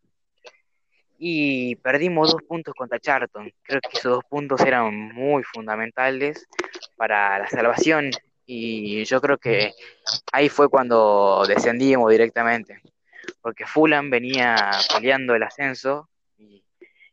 y 1.18 1.75
perdimos 1.76 2.32
dos 2.32 2.42
puntos 2.44 2.75
contra 2.75 3.00
Charlton. 3.00 3.52
Creo 3.62 3.80
que 3.80 3.99
esos 3.99 4.12
dos 4.12 4.25
puntos 4.30 4.61
eran 4.61 4.94
muy 5.12 5.42
fundamentales 5.42 6.47
para 6.97 7.40
la 7.40 7.49
salvación 7.49 8.11
y 8.47 9.04
yo 9.04 9.20
creo 9.20 9.37
que 9.37 9.75
ahí 10.32 10.49
fue 10.49 10.70
cuando 10.70 11.44
descendimos 11.47 12.11
directamente, 12.11 12.80
porque 13.42 13.66
Fulham 13.66 14.08
venía 14.08 14.70
peleando 14.94 15.35
el 15.35 15.42
ascenso 15.42 16.08
y 16.38 16.64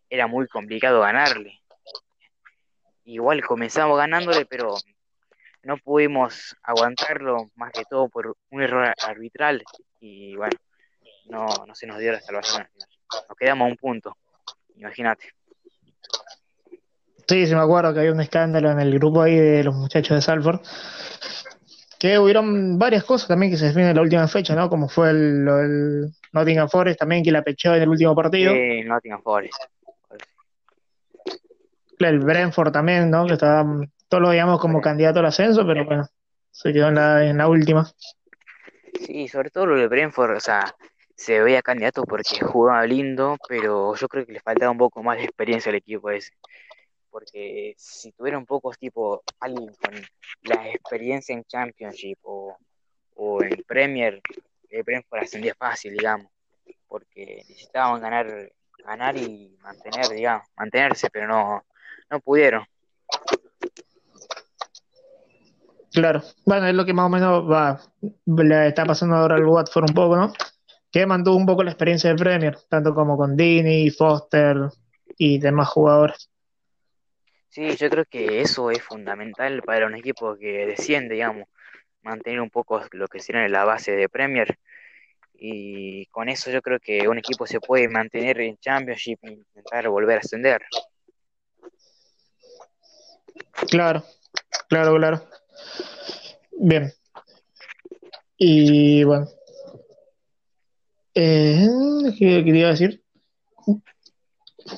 era 0.10 0.28
muy 0.28 0.48
complicado 0.48 1.02
ganarle. 1.02 1.60
Igual 3.04 3.44
comenzamos 3.44 3.98
ganándole, 3.98 4.46
pero 4.46 4.76
no 5.66 5.78
pudimos 5.78 6.56
aguantarlo 6.64 7.48
más 7.56 7.72
que 7.72 7.84
todo 7.90 8.08
por 8.08 8.38
un 8.52 8.62
error 8.62 8.94
arbitral 9.06 9.64
y 10.00 10.36
bueno, 10.36 10.56
no, 11.28 11.46
no 11.68 11.76
se 11.76 11.88
nos 11.88 12.00
dio 12.00 12.12
la 12.12 12.22
salvación 12.22 12.68
nos 13.28 13.38
quedamos 13.38 13.66
a 13.68 13.72
un 13.72 13.78
punto, 13.78 14.18
imagínate. 14.76 15.26
Sí, 17.28 17.48
sí 17.48 17.56
me 17.56 17.62
acuerdo 17.62 17.94
que 17.94 18.00
había 18.00 18.12
un 18.12 18.22
escándalo 18.22 18.72
en 18.72 18.80
el 18.80 18.94
grupo 18.94 19.22
ahí 19.22 19.36
de 19.36 19.64
los 19.64 19.76
muchachos 19.76 20.16
de 20.16 20.22
Salford. 20.22 20.60
Que 21.98 22.20
hubieron 22.20 22.78
varias 22.78 23.04
cosas 23.04 23.28
también 23.28 23.52
que 23.52 23.58
se 23.58 23.68
definen 23.68 23.90
en 23.90 23.96
la 23.96 24.02
última 24.02 24.28
fecha, 24.28 24.54
¿no? 24.54 24.70
Como 24.70 24.88
fue 24.90 25.10
el, 25.10 26.12
Nottingham 26.34 26.70
Forest 26.70 27.00
también 27.00 27.24
que 27.24 27.32
la 27.32 27.42
pechó 27.42 27.74
en 27.74 27.82
el 27.82 27.90
último 27.90 28.14
partido. 28.14 28.54
Sí, 28.54 28.84
Nottingham 28.84 29.24
Forest. 29.24 29.56
El 31.98 32.20
Brentford 32.20 32.72
también, 32.72 33.10
¿no? 33.10 33.26
Que 33.26 33.34
estaba, 33.34 33.66
todos 34.08 34.22
lo 34.22 34.30
veíamos 34.30 34.60
como 34.60 34.82
candidato 34.82 35.20
al 35.20 35.26
ascenso, 35.26 35.66
pero 35.66 35.86
bueno, 35.86 36.06
se 36.52 36.72
quedó 36.74 36.90
en 36.90 36.96
la, 36.96 37.26
en 37.26 37.38
la 37.38 37.48
última. 37.48 37.90
Sí, 39.06 39.28
sobre 39.28 39.50
todo 39.50 39.66
lo 39.66 39.78
de 39.78 39.88
Brentford, 39.88 40.38
o 40.38 40.40
sea, 40.40 40.76
se 41.16 41.42
veía 41.42 41.62
candidato 41.62 42.04
porque 42.04 42.40
jugaba 42.42 42.86
lindo, 42.86 43.38
pero 43.48 43.96
yo 43.96 44.08
creo 44.08 44.26
que 44.26 44.34
le 44.34 44.40
faltaba 44.40 44.72
un 44.72 44.78
poco 44.78 45.04
más 45.04 45.18
de 45.18 45.26
experiencia 45.26 45.70
al 45.70 45.76
equipo 45.76 46.10
ese. 46.10 46.34
Porque 47.10 47.74
si 47.78 48.12
tuviera 48.12 48.38
un 48.38 48.46
poco 48.46 48.72
tipo 48.74 49.24
alguien 49.40 49.74
con 49.82 49.94
la 50.44 50.70
experiencia 50.70 51.34
en 51.34 51.44
Championship 51.46 52.20
o, 52.24 52.58
en 53.42 53.64
Premier, 53.66 54.22
el 54.70 54.84
Brentford 54.84 55.22
ascendía 55.22 55.56
fácil, 55.56 55.94
digamos, 55.94 56.28
porque 56.88 57.44
necesitaban 57.48 58.02
ganar 58.02 58.52
ganar 58.86 59.18
y 59.18 59.58
mantener, 59.62 60.08
digamos, 60.10 60.48
mantenerse, 60.56 61.10
pero 61.10 61.28
no, 61.28 61.66
no 62.10 62.20
pudieron. 62.20 62.66
Claro, 65.96 66.22
bueno, 66.46 66.68
es 66.68 66.76
lo 66.76 66.86
que 66.86 66.94
más 66.94 67.06
o 67.06 67.10
menos 67.10 67.50
va, 67.50 67.80
le 68.26 68.68
está 68.68 68.86
pasando 68.86 69.16
ahora 69.16 69.36
al 69.36 69.46
Watford 69.46 69.90
un 69.90 69.96
poco, 69.96 70.16
¿no? 70.16 70.34
que 70.96 71.06
mantuvo 71.06 71.36
un 71.36 71.46
poco 71.46 71.62
la 71.62 71.72
experiencia 71.72 72.10
de 72.10 72.16
Premier, 72.16 72.58
tanto 72.70 72.96
como 72.96 73.18
con 73.18 73.36
Dini, 73.36 73.92
Foster 73.92 74.56
y 75.18 75.40
demás 75.40 75.68
jugadores. 75.68 76.30
Sí, 77.50 77.76
yo 77.76 77.90
creo 77.90 78.06
que 78.06 78.40
eso 78.40 78.72
es 78.72 78.82
fundamental 78.82 79.62
para 79.62 79.88
un 79.88 79.96
equipo 79.96 80.38
que 80.38 80.66
desciende, 80.66 81.16
digamos, 81.16 81.50
mantener 82.02 82.40
un 82.40 82.50
poco 82.50 82.82
lo 82.92 83.10
que 83.10 83.20
sería 83.20 83.44
en 83.44 83.52
la 83.52 83.66
base 83.66 83.92
de 83.92 84.08
Premier. 84.08 84.58
Y 85.34 86.06
con 86.06 86.30
eso 86.30 86.50
yo 86.50 86.62
creo 86.62 86.80
que 86.80 87.10
un 87.10 87.18
equipo 87.18 87.46
se 87.46 87.60
puede 87.60 87.90
mantener 87.90 88.40
en 88.40 88.56
Championship 88.56 89.20
e 89.24 89.34
intentar 89.34 89.90
volver 89.90 90.16
a 90.16 90.22
ascender. 90.22 90.62
Claro, 93.70 94.02
claro, 94.70 94.96
claro. 94.96 95.28
Bien. 96.68 96.92
Y 98.40 99.04
bueno, 99.04 99.28
eh, 101.14 101.68
¿qué 102.18 102.44
quería 102.44 102.70
decir? 102.70 103.04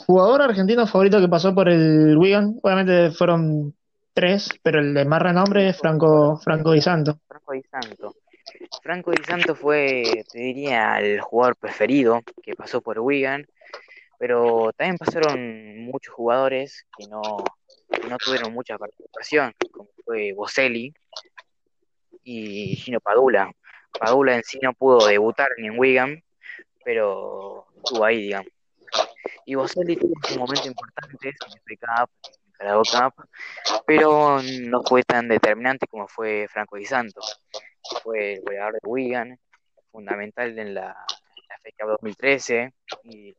Jugador 0.06 0.41
argentino 0.41 0.86
favorito 0.86 1.22
que 1.22 1.29
pasó 1.29 1.56
por 1.56 1.70
el 1.70 2.17
Wigan, 2.17 2.60
obviamente 2.62 3.12
fueron 3.12 3.74
tres, 4.13 4.50
pero 4.62 4.82
el 4.82 4.94
de 4.94 5.06
más 5.06 5.22
renombre 5.22 5.70
es 5.70 5.77
Franco, 5.77 6.36
Franco 6.36 6.74
Di 6.74 6.82
Santo. 6.82 7.22
Franco 7.25 7.53
Di 7.53 7.63
Santo. 7.63 8.15
Franco 8.84 9.12
Di 9.12 9.24
Santo 9.24 9.56
fue, 9.56 10.25
te 10.29 10.39
diría, 10.39 11.00
el 11.00 11.22
jugador 11.22 11.56
preferido 11.56 12.22
que 12.44 12.53
pasó 12.53 12.82
por 12.82 13.00
Wigan, 13.00 13.48
pero 14.20 14.74
también 14.75 14.98
pasaron 14.98 15.86
muchos 15.86 16.13
jugadores 16.13 16.86
que 16.98 17.08
no, 17.08 17.22
que 17.89 18.10
no 18.10 18.17
tuvieron 18.17 18.51
mucha 18.51 18.77
participación, 18.77 19.53
como 19.72 19.88
fue 20.03 20.34
Boselli 20.34 20.94
y 22.27 22.75
Gino 22.75 23.00
Padula. 23.00 23.51
Padula 23.98 24.36
en 24.36 24.43
sí 24.43 24.60
no 24.62 24.74
pudo 24.74 25.07
debutar 25.07 25.50
ni 25.57 25.67
en 25.67 25.79
Wigan, 25.79 26.24
pero 26.84 27.65
estuvo 27.77 28.03
ahí, 28.03 28.24
digamos. 28.24 28.51
Y 29.46 29.55
Boselli 29.55 29.96
tuvo 29.96 30.12
un 30.31 30.39
momento 30.39 30.67
importante 30.67 31.29
en 31.29 31.36
el 31.65 31.79
Cup, 31.79 33.27
pero 33.86 34.41
no 34.41 34.84
fue 34.84 35.03
tan 35.03 35.29
determinante 35.29 35.88
como 35.88 36.07
fue 36.10 36.48
Franco 36.50 36.75
Di 36.75 36.86
Santo, 36.86 37.22
fue 38.03 38.34
el 38.34 38.41
goleador 38.41 38.74
de 38.74 38.79
Wigan, 38.84 39.39
fundamental 39.89 40.60
en 40.60 40.74
la, 40.74 40.88
la 40.88 41.57
fecha 41.63 41.86
2013 41.86 42.74
y, 43.03 43.38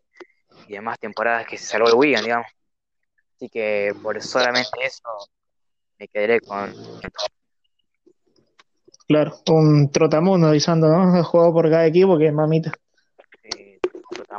y 0.66 0.72
demás 0.72 0.98
temporadas 0.98 1.46
que 1.46 1.58
se 1.58 1.66
salvó 1.66 1.88
el 1.88 1.94
Wigan, 1.94 2.24
digamos. 2.24 2.46
Así 3.36 3.50
que 3.50 3.94
por 4.02 4.20
solamente 4.22 4.82
eso 4.82 5.10
me 5.98 6.08
quedaré 6.08 6.40
con 6.40 6.72
Claro, 9.08 9.38
un 9.48 9.90
trotamundo 9.90 10.58
Santo, 10.60 10.86
¿no? 10.86 11.18
Ha 11.18 11.24
jugado 11.24 11.52
por 11.52 11.70
cada 11.70 11.86
equipo 11.86 12.18
que 12.18 12.30
mamita 12.30 12.72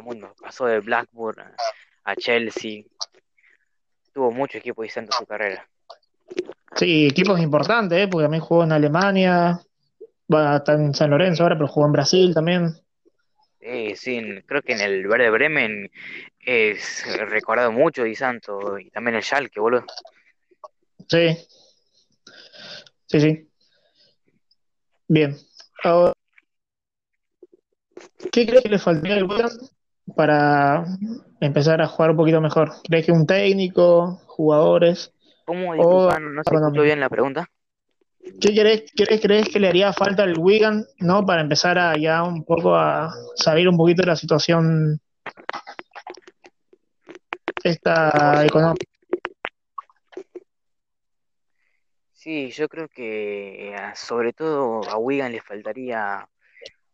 mundo. 0.01 0.33
Pasó 0.41 0.65
de 0.65 0.79
Blackburn 0.79 1.43
a 2.03 2.15
Chelsea. 2.15 2.83
Tuvo 4.13 4.31
mucho 4.31 4.57
equipo 4.57 4.83
diciendo 4.83 5.11
su 5.17 5.25
carrera. 5.25 5.67
Sí, 6.75 7.07
equipos 7.07 7.39
importantes, 7.39 7.97
¿eh? 7.97 8.07
porque 8.07 8.25
también 8.25 8.43
jugó 8.43 8.63
en 8.63 8.71
Alemania, 8.71 9.59
va 10.33 10.53
a 10.53 10.57
estar 10.57 10.79
en 10.79 10.93
San 10.93 11.09
Lorenzo 11.09 11.43
ahora, 11.43 11.55
pero 11.55 11.67
jugó 11.67 11.87
en 11.87 11.93
Brasil 11.93 12.33
también. 12.33 12.75
Sí, 13.59 13.95
sí, 13.95 14.21
creo 14.45 14.61
que 14.61 14.73
en 14.73 14.81
el 14.81 15.07
Verde 15.07 15.29
Bremen 15.29 15.91
es 16.39 17.05
recordado 17.29 17.71
mucho 17.71 18.03
Di 18.03 18.15
Santo 18.15 18.79
y 18.79 18.89
también 18.89 19.15
el 19.15 19.23
Schalke, 19.23 19.59
boludo. 19.59 19.85
Sí, 21.07 21.37
sí, 23.07 23.19
sí. 23.19 23.48
Bien. 25.09 25.35
¿Qué 28.31 28.45
crees 28.45 28.63
que 28.63 28.69
le 28.69 28.77
faltaría 28.77 29.17
al 29.17 29.23
Wigan 29.23 29.49
para 30.15 30.85
empezar 31.41 31.81
a 31.81 31.87
jugar 31.87 32.11
un 32.11 32.17
poquito 32.17 32.39
mejor? 32.39 32.71
¿Crees 32.87 33.07
que 33.07 33.11
un 33.11 33.25
técnico, 33.25 34.21
jugadores? 34.27 35.11
¿Cómo? 35.45 35.73
Disculpa, 35.73 36.19
no 36.19 36.43
se 36.43 36.55
escuchó 36.55 36.81
bien 36.83 36.99
la 36.99 37.09
pregunta. 37.09 37.49
¿Qué 38.39 38.53
crees, 38.53 38.83
crees, 39.19 39.49
que 39.49 39.59
le 39.59 39.69
haría 39.69 39.91
falta 39.93 40.23
al 40.23 40.37
Wigan, 40.37 40.85
no, 40.99 41.25
para 41.25 41.41
empezar 41.41 41.79
a 41.79 41.97
ya 41.97 42.21
un 42.21 42.43
poco 42.43 42.75
a 42.75 43.11
salir 43.35 43.67
un 43.67 43.77
poquito 43.77 44.03
de 44.03 44.07
la 44.07 44.15
situación 44.15 45.01
esta 47.63 48.45
económica? 48.45 48.98
Sí, 52.19 52.51
yo 52.51 52.67
creo 52.67 52.89
que 52.89 53.73
sobre 53.95 54.33
todo 54.33 54.81
a 54.89 54.97
Wigan 54.97 55.31
le 55.31 55.41
faltaría 55.41 56.27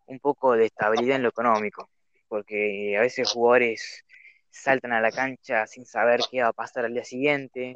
un 0.06 0.20
poco 0.20 0.54
de 0.54 0.66
estabilidad 0.68 1.16
en 1.16 1.24
lo 1.24 1.30
económico 1.30 1.90
porque 2.28 2.96
a 2.96 3.02
veces 3.02 3.32
jugadores 3.32 4.06
saltan 4.52 4.94
a 4.94 5.02
la 5.02 5.10
cancha 5.10 5.66
sin 5.66 5.88
saber 5.88 6.22
qué 6.30 6.44
va 6.44 6.50
a 6.50 6.54
pasar 6.54 6.86
al 6.86 6.94
día 6.94 7.04
siguiente. 7.04 7.76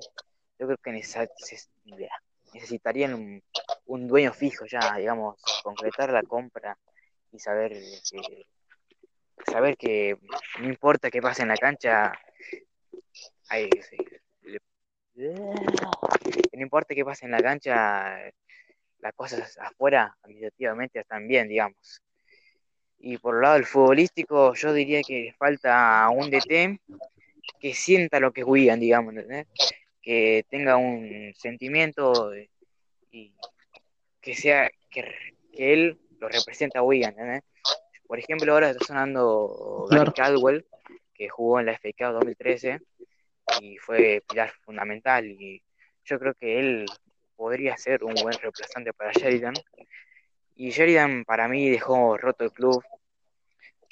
Yo 0.59 0.67
creo 0.67 0.77
que 0.77 0.91
necesitarían 2.53 3.41
un, 3.87 4.07
dueño 4.07 4.31
fijo 4.31 4.67
ya, 4.67 4.97
digamos, 4.97 5.41
concretar 5.63 6.11
la 6.11 6.21
compra 6.21 6.77
y 7.31 7.39
saber 7.39 7.71
que, 7.71 8.45
saber 9.51 9.75
que 9.75 10.19
no 10.59 10.67
importa 10.67 11.09
qué 11.09 11.19
pase 11.19 11.41
en 11.41 11.47
la 11.47 11.57
cancha, 11.57 12.13
no 15.27 16.61
importa 16.61 16.95
qué 16.95 17.03
pase 17.03 17.25
en 17.25 17.31
la 17.31 17.41
cancha, 17.41 18.31
las 18.99 19.13
cosas 19.15 19.57
afuera 19.59 20.15
administrativamente 20.23 20.99
están 20.99 21.27
bien, 21.27 21.47
digamos. 21.47 22.01
Y 22.99 23.17
por 23.17 23.35
el 23.35 23.41
lado 23.41 23.55
del 23.55 23.65
futbolístico, 23.65 24.53
yo 24.55 24.73
diría 24.73 25.01
que 25.01 25.33
falta 25.37 26.09
un 26.09 26.29
DT 26.29 26.79
que 27.59 27.73
sienta 27.73 28.19
lo 28.19 28.31
que 28.31 28.41
es 28.41 28.47
Wigan, 28.47 28.79
digamos, 28.79 29.13
que 30.01 30.45
tenga 30.49 30.77
un 30.77 31.33
sentimiento 31.35 32.33
y 33.11 33.33
que 34.21 34.35
sea 34.35 34.69
que, 34.89 35.03
él 35.53 35.99
lo 36.19 36.29
representa 36.29 36.79
a 36.79 36.83
Wigan. 36.83 37.15
Por 38.07 38.19
ejemplo, 38.19 38.53
ahora 38.53 38.69
está 38.69 38.85
sonando 38.85 39.87
Gary 39.89 40.11
Caldwell, 40.13 40.65
que 41.13 41.27
jugó 41.27 41.59
en 41.59 41.65
la 41.65 41.73
FK 41.73 42.13
2013 42.13 42.79
y 43.61 43.77
fue 43.77 44.23
pilar 44.27 44.51
fundamental. 44.61 45.25
Y 45.25 45.61
yo 46.03 46.19
creo 46.19 46.33
que 46.33 46.59
él 46.59 46.85
podría 47.35 47.77
ser 47.77 48.03
un 48.03 48.13
buen 48.15 48.37
reemplazante 48.39 48.93
para 48.93 49.11
Sheridan. 49.11 49.53
Y 50.55 50.71
Sheridan 50.71 51.23
para 51.25 51.47
mí 51.47 51.69
dejó 51.69 52.17
roto 52.17 52.43
el 52.43 52.51
club 52.51 52.83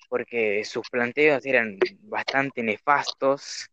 porque 0.09 0.63
sus 0.63 0.89
planteos 0.89 1.45
eran 1.45 1.77
bastante 2.01 2.63
nefastos 2.63 3.69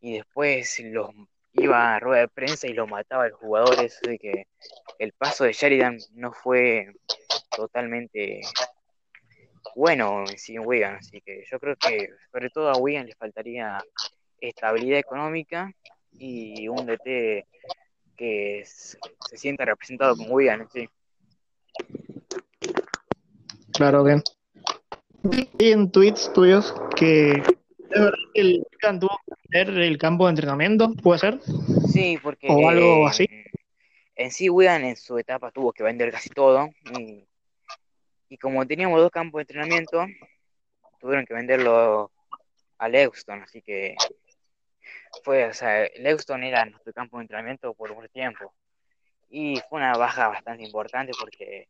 y 0.00 0.18
después 0.18 0.80
los 0.80 1.10
iba 1.52 1.94
a 1.94 2.00
rueda 2.00 2.22
de 2.22 2.28
prensa 2.28 2.66
y 2.66 2.72
lo 2.72 2.86
mataba 2.86 3.26
el 3.26 3.32
jugador, 3.32 3.78
así 3.80 4.18
que 4.18 4.46
el 4.98 5.12
paso 5.12 5.44
de 5.44 5.52
Sheridan 5.52 5.98
no 6.14 6.32
fue 6.32 6.92
totalmente 7.54 8.40
bueno 9.74 10.24
en 10.26 10.66
Wigan, 10.66 10.96
así 10.96 11.20
que 11.20 11.44
yo 11.50 11.58
creo 11.60 11.76
que 11.76 12.08
sobre 12.30 12.50
todo 12.50 12.70
a 12.70 12.78
Wigan 12.78 13.06
le 13.06 13.14
faltaría 13.14 13.82
estabilidad 14.48 14.98
económica 14.98 15.72
y 16.18 16.68
un 16.68 16.86
DT 16.86 17.46
que 18.16 18.62
se, 18.64 18.98
sienta 19.36 19.64
representado 19.64 20.16
con 20.16 20.26
Wigan, 20.30 20.68
sí. 20.72 20.88
Claro, 23.72 24.04
bien. 24.04 24.22
Vi 25.22 25.48
en 25.58 25.90
tweets 25.90 26.32
tuyos 26.32 26.74
que 26.96 27.30
es 27.30 28.00
verdad 28.00 28.18
que 28.34 28.40
el 28.40 28.66
Wigan 28.72 29.00
tuvo 29.00 29.20
que 29.26 29.34
vender 29.50 29.82
el 29.82 29.98
campo 29.98 30.26
de 30.26 30.30
entrenamiento, 30.30 30.92
¿puede 31.02 31.20
ser? 31.20 31.40
Sí, 31.92 32.18
porque... 32.22 32.48
O 32.50 32.68
algo 32.68 33.06
así. 33.06 33.26
En 34.14 34.30
sí, 34.30 34.50
Wigan 34.50 34.84
en 34.84 34.96
su 34.96 35.18
etapa 35.18 35.50
tuvo 35.50 35.72
que 35.72 35.82
vender 35.82 36.10
casi 36.10 36.28
todo. 36.28 36.68
Y, 36.98 37.26
y 38.28 38.36
como 38.38 38.66
teníamos 38.66 39.00
dos 39.00 39.10
campos 39.10 39.38
de 39.38 39.42
entrenamiento, 39.42 40.06
tuvieron 41.00 41.24
que 41.26 41.34
venderlo 41.34 42.10
a 42.78 42.88
Lexton, 42.88 43.42
así 43.42 43.62
que 43.62 43.94
fue, 45.24 45.46
o 45.46 45.54
sea, 45.54 45.88
Lexton 45.96 46.42
era 46.44 46.64
nuestro 46.64 46.92
campo 46.92 47.18
de 47.18 47.24
entrenamiento 47.24 47.74
por 47.74 47.92
un 47.92 48.08
tiempo. 48.08 48.52
Y 49.28 49.60
fue 49.68 49.78
una 49.78 49.92
baja 49.92 50.28
bastante 50.28 50.64
importante 50.64 51.12
porque 51.18 51.68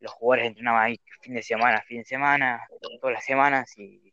los 0.00 0.12
jugadores 0.12 0.48
entrenaban 0.48 0.82
ahí 0.82 1.00
fin 1.20 1.34
de 1.34 1.42
semana, 1.42 1.82
fin 1.82 1.98
de 1.98 2.04
semana, 2.04 2.60
todas 3.00 3.14
las 3.14 3.24
semanas 3.24 3.76
y 3.78 4.12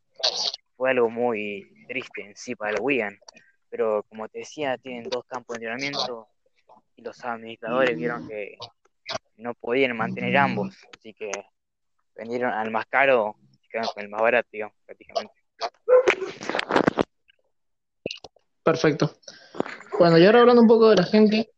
fue 0.75 0.91
algo 0.91 1.09
muy 1.09 1.85
triste 1.87 2.21
en 2.21 2.35
sí 2.35 2.55
para 2.55 2.71
el 2.71 2.81
Wigan. 2.81 3.19
Pero 3.69 4.03
como 4.09 4.27
te 4.29 4.39
decía, 4.39 4.77
tienen 4.77 5.09
dos 5.09 5.25
campos 5.25 5.57
de 5.59 5.65
entrenamiento 5.65 6.27
y 6.95 7.01
los 7.01 7.23
administradores 7.23 7.97
vieron 7.97 8.27
que 8.27 8.57
no 9.37 9.53
podían 9.53 9.95
mantener 9.97 10.37
ambos, 10.37 10.77
así 10.97 11.13
que 11.13 11.31
vendieron 12.15 12.53
al 12.53 12.71
más 12.71 12.85
caro 12.85 13.35
y 13.61 13.67
quedaron 13.67 13.91
con 13.93 14.03
el 14.03 14.09
más 14.09 14.21
barato, 14.21 14.49
digamos, 14.51 14.75
prácticamente. 14.85 15.33
Perfecto. 18.65 19.11
Bueno, 19.99 20.17
y 20.17 20.25
ahora 20.25 20.39
hablando 20.39 20.63
un 20.63 20.67
poco 20.67 20.89
de 20.89 20.95
la 20.95 21.03
gente, 21.03 21.51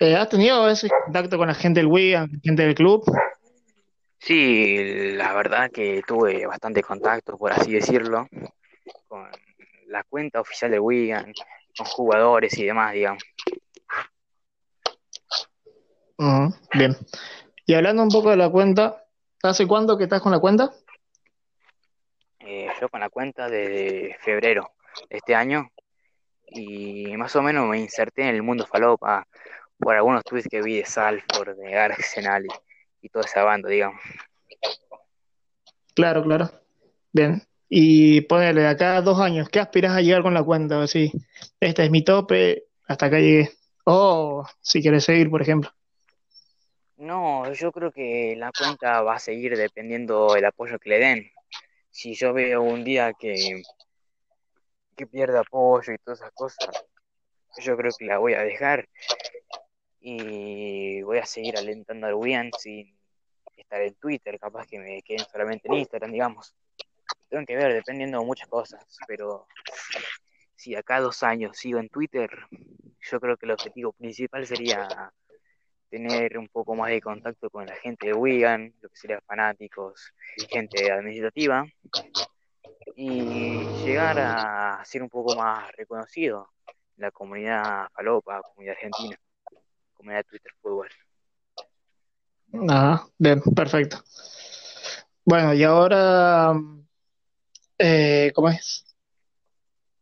eh, 0.00 0.16
¿has 0.16 0.28
tenido 0.28 0.68
ese 0.68 0.88
contacto 1.04 1.38
con 1.38 1.46
la 1.46 1.54
gente 1.54 1.78
del 1.78 1.86
Wigan, 1.86 2.28
gente 2.42 2.64
del 2.64 2.74
club? 2.74 3.04
Sí, 4.18 5.12
la 5.14 5.32
verdad 5.32 5.70
que 5.70 6.02
tuve 6.04 6.44
bastante 6.44 6.82
contacto, 6.82 7.38
por 7.38 7.52
así 7.52 7.70
decirlo, 7.70 8.26
con 9.06 9.30
la 9.86 10.02
cuenta 10.02 10.40
oficial 10.40 10.72
de 10.72 10.80
Wigan, 10.80 11.32
con 11.76 11.86
jugadores 11.86 12.58
y 12.58 12.64
demás, 12.64 12.94
digamos. 12.94 13.22
bien. 16.72 16.96
Y 17.64 17.74
hablando 17.74 18.02
un 18.02 18.08
poco 18.08 18.30
de 18.30 18.38
la 18.38 18.50
cuenta, 18.50 19.04
¿hace 19.40 19.68
cuánto 19.68 19.96
que 19.96 20.04
estás 20.04 20.20
con 20.20 20.32
la 20.32 20.40
cuenta? 20.40 20.72
Eh, 22.40 22.66
yo 22.80 22.88
con 22.88 22.98
la 22.98 23.08
cuenta 23.08 23.48
de 23.48 24.16
febrero 24.20 24.72
de 25.08 25.18
este 25.18 25.36
año 25.36 25.70
y 26.46 27.16
más 27.16 27.34
o 27.36 27.42
menos 27.42 27.68
me 27.68 27.78
inserté 27.78 28.22
en 28.22 28.34
el 28.34 28.42
mundo 28.42 28.66
falopa 28.66 29.26
por 29.78 29.94
algunos 29.94 30.24
tweets 30.24 30.48
que 30.48 30.62
vi 30.62 30.76
de 30.76 30.86
Salford, 30.86 31.56
de 31.56 31.76
Arsenal 31.76 32.44
y, 32.44 33.06
y 33.06 33.08
toda 33.08 33.24
esa 33.24 33.42
banda, 33.42 33.68
digamos. 33.68 34.00
Claro, 35.94 36.22
claro. 36.22 36.50
Bien. 37.12 37.42
Y 37.68 38.20
ponele 38.22 38.66
acá 38.66 39.00
dos 39.00 39.20
años, 39.20 39.48
¿qué 39.48 39.58
aspiras 39.58 39.96
a 39.96 40.00
llegar 40.00 40.22
con 40.22 40.34
la 40.34 40.42
cuenta? 40.42 40.78
O 40.78 40.84
este 40.84 41.12
es 41.60 41.90
mi 41.90 42.02
tope, 42.02 42.64
hasta 42.86 43.06
acá 43.06 43.18
llegué. 43.18 43.50
O 43.84 44.44
si 44.60 44.80
quieres 44.80 45.04
seguir, 45.04 45.30
por 45.30 45.42
ejemplo. 45.42 45.70
No, 46.96 47.52
yo 47.52 47.72
creo 47.72 47.90
que 47.90 48.34
la 48.36 48.50
cuenta 48.56 49.02
va 49.02 49.14
a 49.16 49.18
seguir 49.18 49.56
dependiendo 49.56 50.34
del 50.34 50.44
apoyo 50.44 50.78
que 50.78 50.90
le 50.90 50.98
den. 50.98 51.30
Si 51.90 52.14
yo 52.14 52.32
veo 52.32 52.62
un 52.62 52.84
día 52.84 53.12
que 53.12 53.62
que 54.94 55.06
pierde 55.06 55.38
apoyo 55.38 55.92
y 55.92 55.98
todas 55.98 56.20
esas 56.20 56.32
cosas, 56.32 56.68
yo 57.58 57.76
creo 57.76 57.92
que 57.96 58.06
la 58.06 58.18
voy 58.18 58.34
a 58.34 58.42
dejar 58.42 58.88
y 60.00 61.02
voy 61.02 61.18
a 61.18 61.26
seguir 61.26 61.56
alentando 61.56 62.06
al 62.06 62.14
Wian 62.14 62.50
sin 62.58 62.98
estar 63.56 63.80
en 63.80 63.94
Twitter, 63.94 64.38
capaz 64.38 64.66
que 64.66 64.78
me 64.78 65.02
queden 65.02 65.24
solamente 65.30 65.68
en 65.68 65.74
Instagram, 65.74 66.12
digamos. 66.12 66.54
Tengo 67.28 67.44
que 67.46 67.56
ver, 67.56 67.72
dependiendo 67.72 68.20
de 68.20 68.26
muchas 68.26 68.48
cosas, 68.48 68.84
pero 69.06 69.46
si 70.56 70.74
acá 70.74 71.00
dos 71.00 71.22
años 71.22 71.56
sigo 71.56 71.78
en 71.78 71.88
Twitter, 71.88 72.30
yo 73.00 73.20
creo 73.20 73.36
que 73.36 73.46
el 73.46 73.52
objetivo 73.52 73.92
principal 73.92 74.46
sería 74.46 75.12
tener 75.90 76.38
un 76.38 76.48
poco 76.48 76.74
más 76.74 76.90
de 76.90 77.00
contacto 77.00 77.50
con 77.50 77.66
la 77.66 77.76
gente 77.76 78.08
de 78.08 78.14
Wigan, 78.14 78.74
lo 78.80 78.88
que 78.88 78.96
sería 78.96 79.20
fanáticos, 79.20 80.12
gente 80.48 80.90
administrativa, 80.90 81.66
y 82.96 83.64
llegar 83.84 84.18
a 84.18 84.84
ser 84.84 85.02
un 85.02 85.08
poco 85.08 85.34
más 85.34 85.70
reconocido 85.72 86.50
en 86.68 87.02
la 87.02 87.10
comunidad 87.10 87.88
falopa, 87.94 88.40
comunidad 88.42 88.76
argentina, 88.76 89.18
comunidad 89.94 90.24
Twitter 90.26 90.52
Fútbol. 90.60 90.88
Ah, 92.68 93.04
bien, 93.18 93.42
perfecto. 93.54 93.98
Bueno, 95.24 95.54
y 95.54 95.64
ahora, 95.64 96.52
eh, 97.78 98.30
¿cómo 98.34 98.48
es? 98.50 98.84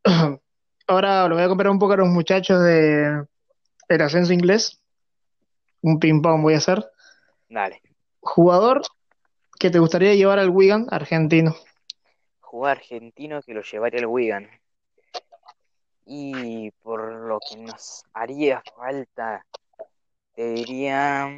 Ahora 0.88 1.29
lo 1.29 1.37
voy 1.37 1.45
a 1.45 1.49
comparar 1.49 1.71
un 1.71 1.79
poco 1.79 1.92
a 1.92 1.97
los 1.97 2.09
muchachos 2.09 2.61
de 2.62 3.25
el 3.88 4.03
ascenso 4.03 4.33
inglés. 4.33 4.83
Un 5.81 5.99
ping-pong 5.99 6.42
voy 6.42 6.55
a 6.55 6.59
hacer. 6.59 6.85
Dale. 7.49 7.81
Jugador 8.21 8.83
que 9.59 9.71
te 9.71 9.79
gustaría 9.79 10.14
llevar 10.14 10.40
al 10.40 10.51
Wigan 10.51 10.88
argentino 10.90 11.55
jugador 12.53 12.77
argentino 12.77 13.41
que 13.41 13.55
lo 13.55 13.62
llevaría 13.62 14.01
al 14.01 14.07
Wigan. 14.07 14.47
Y 16.05 16.71
por 16.83 17.11
lo 17.27 17.38
que 17.41 17.57
nos 17.57 18.05
haría 18.12 18.62
falta, 18.77 19.47
te 20.35 20.51
diría 20.51 21.31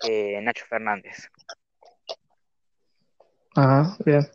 que 0.00 0.40
Nacho 0.42 0.64
Fernández. 0.68 1.28
Ajá, 3.54 3.96
bien. 4.04 4.26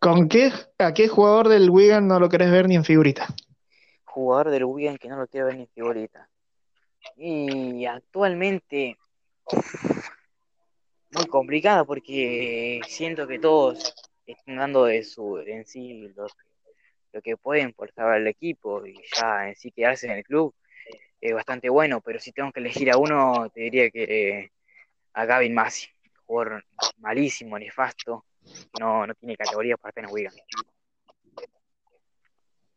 ¿Con 0.00 0.28
qué, 0.28 0.50
a 0.78 0.92
qué 0.92 1.06
jugador 1.06 1.48
del 1.48 1.70
Wigan 1.70 2.08
no 2.08 2.18
lo 2.18 2.28
querés 2.28 2.50
ver 2.50 2.66
ni 2.66 2.74
en 2.74 2.84
figurita? 2.84 3.28
Jugador 4.04 4.50
del 4.50 4.64
Wigan 4.64 4.98
que 4.98 5.08
no 5.08 5.18
lo 5.18 5.28
quiero 5.28 5.46
ver 5.46 5.54
ni 5.54 5.62
en 5.62 5.68
figurita. 5.68 6.28
Y 7.16 7.86
actualmente 7.86 8.98
muy 11.12 11.26
complicado 11.26 11.86
porque 11.86 12.80
siento 12.88 13.28
que 13.28 13.38
todos 13.38 13.94
están 14.32 14.56
dando 14.56 14.84
de 14.84 15.02
su, 15.02 15.38
en 15.38 15.64
sí 15.64 16.12
lo, 16.14 16.26
que 17.22 17.36
pueden 17.36 17.72
por 17.72 17.88
estar 17.88 18.06
al 18.06 18.26
equipo 18.26 18.86
y 18.86 18.94
ya 19.16 19.48
en 19.48 19.56
sí 19.56 19.70
quedarse 19.72 20.06
en 20.06 20.12
el 20.12 20.24
club 20.24 20.54
es 21.20 21.34
bastante 21.34 21.68
bueno, 21.68 22.00
pero 22.00 22.18
si 22.18 22.32
tengo 22.32 22.50
que 22.52 22.60
elegir 22.60 22.90
a 22.90 22.96
uno, 22.96 23.50
te 23.52 23.62
diría 23.62 23.90
que 23.90 24.50
a 25.12 25.24
Gavin 25.26 25.54
Massi, 25.54 25.88
jugador 26.24 26.64
malísimo, 26.98 27.58
nefasto, 27.58 28.24
no, 28.78 29.06
no 29.06 29.14
tiene 29.14 29.36
categoría 29.36 29.76
para 29.76 29.90
estar 29.90 30.04
en 30.04 30.10
Wigan. 30.10 30.34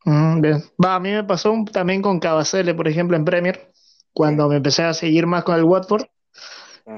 Mm, 0.05 0.41
bien. 0.41 0.63
Va, 0.83 0.95
a 0.95 0.99
mí 0.99 1.11
me 1.11 1.23
pasó 1.23 1.53
también 1.71 2.01
con 2.01 2.19
Cabacele, 2.19 2.73
por 2.73 2.87
ejemplo, 2.87 3.15
en 3.15 3.23
Premier, 3.23 3.71
cuando 4.11 4.49
me 4.49 4.57
empecé 4.57 4.83
a 4.83 4.93
seguir 4.93 5.25
más 5.25 5.43
con 5.43 5.55
el 5.55 5.63
Watford. 5.63 6.03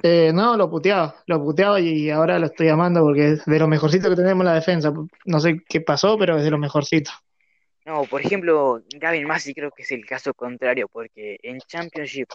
Eh, 0.02 0.32
no, 0.34 0.58
lo 0.58 0.70
puteaba, 0.70 1.16
lo 1.28 1.44
puteaba 1.44 1.80
y 1.80 2.10
ahora 2.10 2.40
lo 2.40 2.48
estoy 2.48 2.70
amando 2.70 3.02
porque 3.02 3.34
es 3.34 3.46
de 3.46 3.60
lo 3.60 3.68
mejorcito 3.68 4.10
que 4.10 4.16
tenemos 4.16 4.42
en 4.42 4.48
la 4.48 4.56
defensa. 4.56 4.92
No 5.26 5.40
sé 5.40 5.62
qué 5.68 5.82
pasó, 5.82 6.18
pero 6.18 6.38
es 6.38 6.44
de 6.44 6.52
lo 6.52 6.58
mejorcito. 6.58 7.12
No, 7.86 8.04
por 8.06 8.22
ejemplo, 8.22 8.82
Gavin 8.96 9.28
Massey 9.28 9.54
creo 9.54 9.70
que 9.70 9.84
es 9.84 9.92
el 9.92 10.06
caso 10.06 10.34
contrario, 10.34 10.88
porque 10.92 11.38
en 11.44 11.60
Championship 11.60 12.28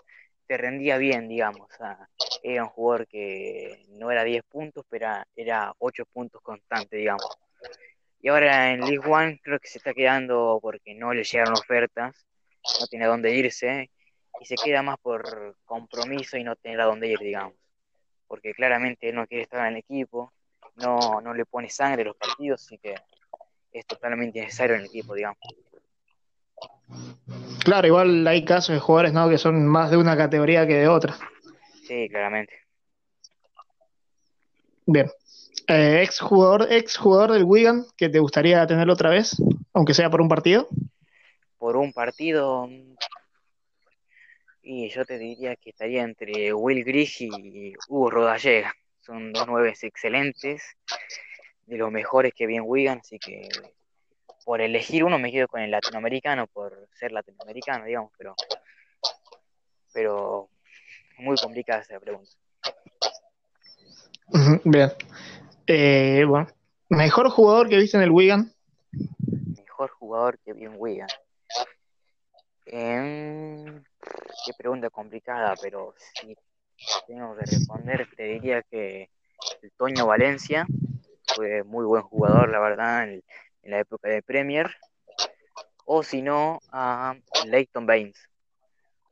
te 0.46 0.56
rendía 0.56 0.96
bien, 0.96 1.28
digamos. 1.28 1.68
era 2.42 2.64
un 2.64 2.70
jugador 2.70 3.06
que 3.08 3.84
no 3.90 4.10
era 4.10 4.22
10 4.22 4.44
puntos, 4.48 4.84
pero 4.88 5.08
era 5.34 5.72
8 5.78 6.04
puntos 6.12 6.40
constante, 6.42 6.96
digamos. 6.96 7.36
Y 8.20 8.28
ahora 8.28 8.72
en 8.72 8.80
League 8.80 9.08
One 9.08 9.40
creo 9.42 9.58
que 9.58 9.68
se 9.68 9.78
está 9.78 9.92
quedando 9.92 10.58
porque 10.62 10.94
no 10.94 11.12
le 11.12 11.24
llegaron 11.24 11.54
ofertas, 11.54 12.26
no 12.80 12.86
tiene 12.86 13.06
a 13.06 13.08
dónde 13.08 13.34
irse, 13.34 13.90
y 14.38 14.44
se 14.44 14.54
queda 14.56 14.82
más 14.82 14.98
por 14.98 15.56
compromiso 15.64 16.36
y 16.36 16.44
no 16.44 16.56
tener 16.56 16.80
a 16.80 16.84
dónde 16.84 17.08
ir, 17.08 17.18
digamos. 17.18 17.54
Porque 18.26 18.52
claramente 18.52 19.08
él 19.08 19.16
no 19.16 19.26
quiere 19.26 19.42
estar 19.42 19.60
en 19.66 19.74
el 19.74 19.78
equipo, 19.78 20.32
no, 20.76 21.20
no 21.20 21.34
le 21.34 21.44
pone 21.46 21.68
sangre 21.68 22.02
a 22.02 22.06
los 22.06 22.16
partidos, 22.16 22.64
así 22.64 22.78
que 22.78 22.94
es 23.72 23.86
totalmente 23.86 24.40
necesario 24.40 24.76
en 24.76 24.82
el 24.82 24.86
equipo, 24.86 25.14
digamos. 25.14 25.38
Claro, 27.64 27.86
igual 27.86 28.26
hay 28.26 28.44
casos 28.44 28.74
de 28.74 28.80
jugadores 28.80 29.12
¿no? 29.12 29.28
que 29.28 29.38
son 29.38 29.66
más 29.66 29.90
de 29.90 29.96
una 29.96 30.16
categoría 30.16 30.66
que 30.66 30.74
de 30.74 30.88
otra. 30.88 31.16
Sí, 31.86 32.08
claramente. 32.08 32.54
Bien. 34.86 35.10
Eh, 35.68 36.02
ex 36.02 36.18
jugador, 36.18 36.66
ex 36.70 36.96
jugador 36.96 37.32
del 37.32 37.44
Wigan 37.44 37.84
que 37.96 38.08
te 38.08 38.18
gustaría 38.18 38.66
tenerlo 38.66 38.92
otra 38.92 39.10
vez, 39.10 39.36
aunque 39.72 39.94
sea 39.94 40.10
por 40.10 40.20
un 40.20 40.28
partido. 40.28 40.68
Por 41.58 41.76
un 41.76 41.92
partido, 41.92 42.68
y 44.62 44.88
yo 44.88 45.04
te 45.04 45.18
diría 45.18 45.56
que 45.56 45.70
estaría 45.70 46.02
entre 46.02 46.52
Will 46.52 46.84
Grigg 46.84 47.10
y 47.20 47.74
Hugo 47.88 48.10
Rodallega. 48.10 48.74
Son 49.00 49.32
dos 49.32 49.46
nueves 49.46 49.82
excelentes, 49.82 50.62
de 51.66 51.76
los 51.76 51.90
mejores 51.90 52.34
que 52.34 52.46
vi 52.46 52.56
en 52.56 52.64
Wigan, 52.66 52.98
así 52.98 53.18
que 53.18 53.48
por 54.44 54.60
elegir 54.60 55.04
uno 55.04 55.18
me 55.18 55.30
quedo 55.30 55.46
con 55.48 55.60
el 55.60 55.70
latinoamericano, 55.70 56.46
por 56.48 56.88
ser 56.98 57.12
latinoamericano, 57.12 57.84
digamos, 57.84 58.12
pero, 58.18 58.34
pero 59.92 60.48
muy 61.18 61.36
complicada 61.36 61.82
esa 61.82 62.00
pregunta. 62.00 62.30
Bien. 64.64 64.90
Eh, 65.66 66.24
bueno, 66.26 66.48
mejor 66.88 67.30
jugador 67.30 67.68
que 67.68 67.76
viste 67.76 67.96
en 67.96 68.02
el 68.02 68.10
Wigan. 68.10 68.52
Mejor 69.56 69.90
jugador 69.90 70.38
que 70.40 70.52
vi 70.52 70.64
en 70.64 70.74
Wigan. 70.76 71.08
Em, 72.66 73.82
qué 74.44 74.52
pregunta 74.56 74.90
complicada, 74.90 75.54
pero 75.60 75.94
si 76.14 76.36
tengo 77.06 77.36
que 77.36 77.42
responder, 77.42 78.08
te 78.16 78.24
diría 78.24 78.62
que 78.62 79.10
el 79.62 79.72
Toño 79.72 80.06
Valencia 80.06 80.66
fue 81.34 81.62
muy 81.62 81.84
buen 81.84 82.02
jugador, 82.02 82.48
la 82.48 82.60
verdad, 82.60 83.08
en, 83.08 83.22
la 83.62 83.80
época 83.80 84.08
de 84.08 84.22
Premier. 84.22 84.74
O 85.84 86.02
si 86.02 86.22
no, 86.22 86.60
a 86.72 87.14
Leighton 87.46 87.86
Baines. 87.86 88.28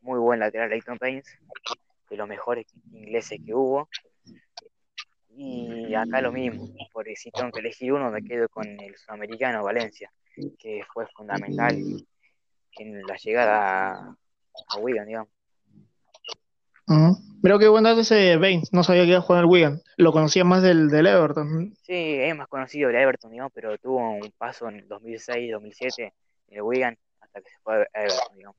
Muy 0.00 0.18
buen 0.18 0.40
lateral 0.40 0.70
Leighton 0.70 0.96
Baines, 0.98 1.38
de 2.08 2.16
los 2.16 2.28
mejores 2.28 2.66
ingleses 2.92 3.38
que 3.44 3.54
hubo. 3.54 3.88
Y 5.30 5.94
acá 5.94 6.20
lo 6.20 6.32
mismo, 6.32 6.68
porque 6.92 7.14
si 7.14 7.30
tengo 7.30 7.52
que 7.52 7.60
elegir 7.60 7.92
uno, 7.92 8.10
me 8.10 8.24
quedo 8.24 8.48
con 8.48 8.66
el 8.80 8.96
sudamericano 8.96 9.62
Valencia, 9.62 10.10
que 10.58 10.82
fue 10.92 11.06
fundamental 11.14 11.76
en 12.72 13.02
la 13.02 13.16
llegada 13.16 14.16
a 14.68 14.78
Wigan, 14.78 15.06
digamos. 15.06 15.28
Pero 17.42 17.58
qué 17.58 17.68
buen 17.68 17.84
dato 17.84 18.00
ese 18.00 18.36
Baines, 18.36 18.72
no 18.72 18.82
sabía 18.82 19.02
que 19.02 19.10
iba 19.10 19.18
a 19.18 19.22
jugar 19.22 19.44
el 19.44 19.50
Wigan, 19.50 19.80
lo 19.96 20.12
conocía 20.12 20.44
más 20.44 20.62
del, 20.62 20.88
del 20.88 21.06
Everton. 21.06 21.74
Sí, 21.82 22.16
es 22.18 22.34
más 22.34 22.48
conocido 22.48 22.88
del 22.88 22.96
Everton, 22.96 23.30
digamos, 23.30 23.52
pero 23.54 23.76
tuvo 23.78 24.10
un 24.10 24.32
paso 24.36 24.68
en 24.68 24.76
el 24.76 24.88
2006-2007 24.88 25.92
en 25.98 26.12
el 26.48 26.62
Wigan 26.62 26.96
hasta 27.20 27.40
que 27.40 27.50
se 27.50 27.58
fue 27.62 27.82
a 27.82 28.02
Everton, 28.02 28.36
digamos. 28.36 28.56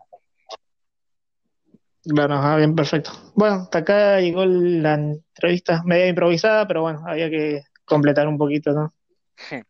Claro, 2.03 2.35
ah, 2.35 2.55
bien, 2.55 2.75
perfecto. 2.75 3.11
Bueno, 3.35 3.55
hasta 3.55 3.79
acá 3.79 4.21
llegó 4.21 4.45
la 4.45 4.93
entrevista 4.93 5.83
media 5.83 6.07
improvisada, 6.07 6.65
pero 6.65 6.81
bueno, 6.81 7.03
había 7.05 7.29
que 7.29 7.63
completar 7.83 8.27
un 8.27 8.37
poquito, 8.37 8.71
¿no? 8.71 8.93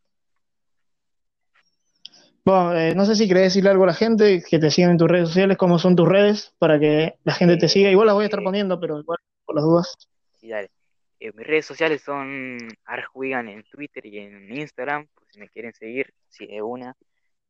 Bueno, 2.50 2.76
eh, 2.76 2.96
no 2.96 3.06
sé 3.06 3.16
si 3.16 3.28
querés 3.28 3.44
decirle 3.44 3.70
algo 3.70 3.84
a 3.84 3.88
la 3.88 3.94
gente, 3.94 4.42
que 4.42 4.58
te 4.58 4.72
sigan 4.72 4.90
en 4.90 4.98
tus 4.98 5.08
redes 5.08 5.28
sociales, 5.28 5.56
cómo 5.56 5.78
son 5.78 5.96
tus 5.96 6.10
redes, 6.10 6.52
para 6.58 6.80
que 6.80 7.14
la 7.24 7.34
gente 7.34 7.58
te 7.58 7.70
siga. 7.70 7.92
Igual 7.92 8.08
las 8.08 8.16
voy 8.16 8.24
a 8.24 8.26
estar 8.26 8.42
poniendo, 8.42 8.80
pero 8.80 9.00
igual, 9.00 9.20
por 9.46 9.54
las 9.54 9.64
dudas. 9.64 10.10
Sí, 10.40 10.50
dale. 10.50 10.72
Eh, 11.20 11.32
mis 11.36 11.46
redes 11.46 11.68
sociales 11.68 12.02
son 12.02 12.58
Arjuigan 12.86 13.50
en 13.50 13.64
Twitter 13.66 14.04
y 14.08 14.18
en 14.18 14.52
Instagram, 14.52 15.06
por 15.14 15.28
si 15.28 15.40
me 15.40 15.48
quieren 15.50 15.74
seguir, 15.76 16.12
si 16.28 16.48
de 16.48 16.60
una. 16.64 16.96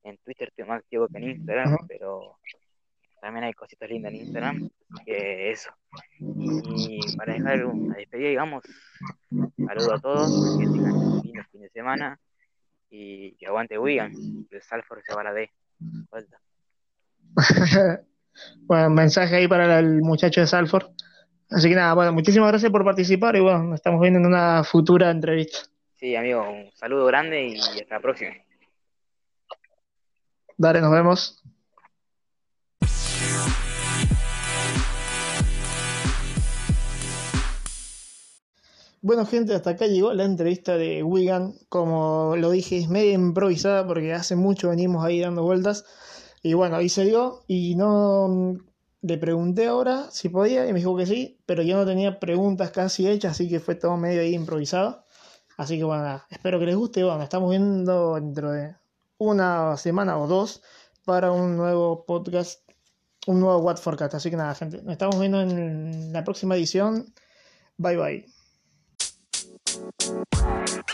En 0.03 0.17
Twitter 0.17 0.49
estoy 0.49 0.65
más 0.65 0.79
activo 0.79 1.07
que 1.07 1.17
en 1.17 1.29
Instagram, 1.29 1.77
pero 1.87 2.35
también 3.21 3.45
hay 3.45 3.53
cositas 3.53 3.89
lindas 3.89 4.11
en 4.11 4.19
Instagram, 4.19 4.69
que 5.05 5.51
eso. 5.51 5.69
Y 6.19 6.99
para 7.15 7.35
dejar 7.35 7.65
una 7.67 7.95
despedida, 7.95 8.27
digamos, 8.27 8.65
saludo 9.65 9.93
a 9.93 9.99
todos, 10.01 10.57
que 10.59 10.65
tengan 10.65 10.93
un 10.93 11.21
lindo 11.23 11.43
fin 11.53 11.61
de 11.61 11.69
semana 11.69 12.19
y 12.89 13.35
que 13.35 13.47
aguante 13.47 13.77
Wigan, 13.77 14.13
el 14.49 14.61
Salford 14.61 15.01
se 15.05 15.13
va 15.13 15.21
a 15.21 15.25
la 15.25 15.33
D. 15.33 15.51
bueno, 18.61 18.89
mensaje 18.89 19.35
ahí 19.35 19.47
para 19.47 19.79
el 19.79 20.01
muchacho 20.01 20.41
de 20.41 20.47
Salford. 20.47 20.87
Así 21.49 21.69
que 21.69 21.75
nada, 21.75 21.93
bueno, 21.93 22.13
muchísimas 22.13 22.49
gracias 22.49 22.71
por 22.71 22.83
participar 22.83 23.35
y 23.35 23.39
bueno, 23.39 23.63
nos 23.63 23.75
estamos 23.75 24.01
viendo 24.01 24.19
en 24.19 24.25
una 24.25 24.63
futura 24.63 25.09
entrevista. 25.09 25.59
Sí, 25.95 26.15
amigo, 26.15 26.49
un 26.49 26.71
saludo 26.75 27.05
grande 27.05 27.47
y 27.47 27.59
hasta 27.59 27.95
la 27.95 28.01
próxima. 28.01 28.31
Dale, 30.57 30.81
nos 30.81 30.91
vemos. 30.91 31.43
Bueno, 39.09 39.25
gente, 39.25 39.55
hasta 39.55 39.71
acá 39.71 39.87
llegó 39.87 40.13
la 40.13 40.23
entrevista 40.23 40.77
de 40.77 41.01
Wigan. 41.01 41.55
Como 41.67 42.35
lo 42.37 42.51
dije, 42.51 42.77
es 42.77 42.89
medio 42.89 43.11
improvisada 43.13 43.87
porque 43.87 44.13
hace 44.13 44.35
mucho 44.35 44.69
venimos 44.69 45.03
ahí 45.03 45.19
dando 45.19 45.41
vueltas. 45.41 45.83
Y 46.43 46.53
bueno, 46.53 46.75
ahí 46.75 46.89
se 46.89 47.05
dio. 47.05 47.43
Y 47.47 47.73
no 47.73 48.57
le 49.01 49.17
pregunté 49.17 49.65
ahora 49.65 50.11
si 50.11 50.29
podía 50.29 50.67
y 50.67 50.73
me 50.73 50.77
dijo 50.77 50.95
que 50.95 51.07
sí, 51.07 51.41
pero 51.47 51.63
yo 51.63 51.75
no 51.75 51.87
tenía 51.87 52.19
preguntas 52.19 52.69
casi 52.69 53.07
hechas, 53.07 53.31
así 53.31 53.49
que 53.49 53.59
fue 53.59 53.73
todo 53.73 53.97
medio 53.97 54.21
ahí 54.21 54.35
improvisado. 54.35 55.03
Así 55.57 55.79
que 55.79 55.85
bueno, 55.85 56.21
espero 56.29 56.59
que 56.59 56.67
les 56.67 56.75
guste. 56.75 57.03
Bueno, 57.03 57.23
estamos 57.23 57.49
viendo 57.49 58.13
dentro 58.13 58.51
de 58.51 58.75
una 59.17 59.75
semana 59.77 60.19
o 60.19 60.27
dos 60.27 60.61
para 61.03 61.31
un 61.31 61.57
nuevo 61.57 62.05
podcast, 62.05 62.61
un 63.25 63.39
nuevo 63.39 63.57
What 63.57 63.77
Forecast. 63.77 64.13
Así 64.13 64.29
que 64.29 64.37
nada, 64.37 64.53
gente, 64.53 64.83
nos 64.83 64.91
estamos 64.91 65.19
viendo 65.19 65.41
en 65.41 66.13
la 66.13 66.23
próxima 66.23 66.55
edición. 66.55 67.11
Bye 67.77 67.97
bye. 67.97 68.38
Thank 70.09 70.77
you. 70.77 70.88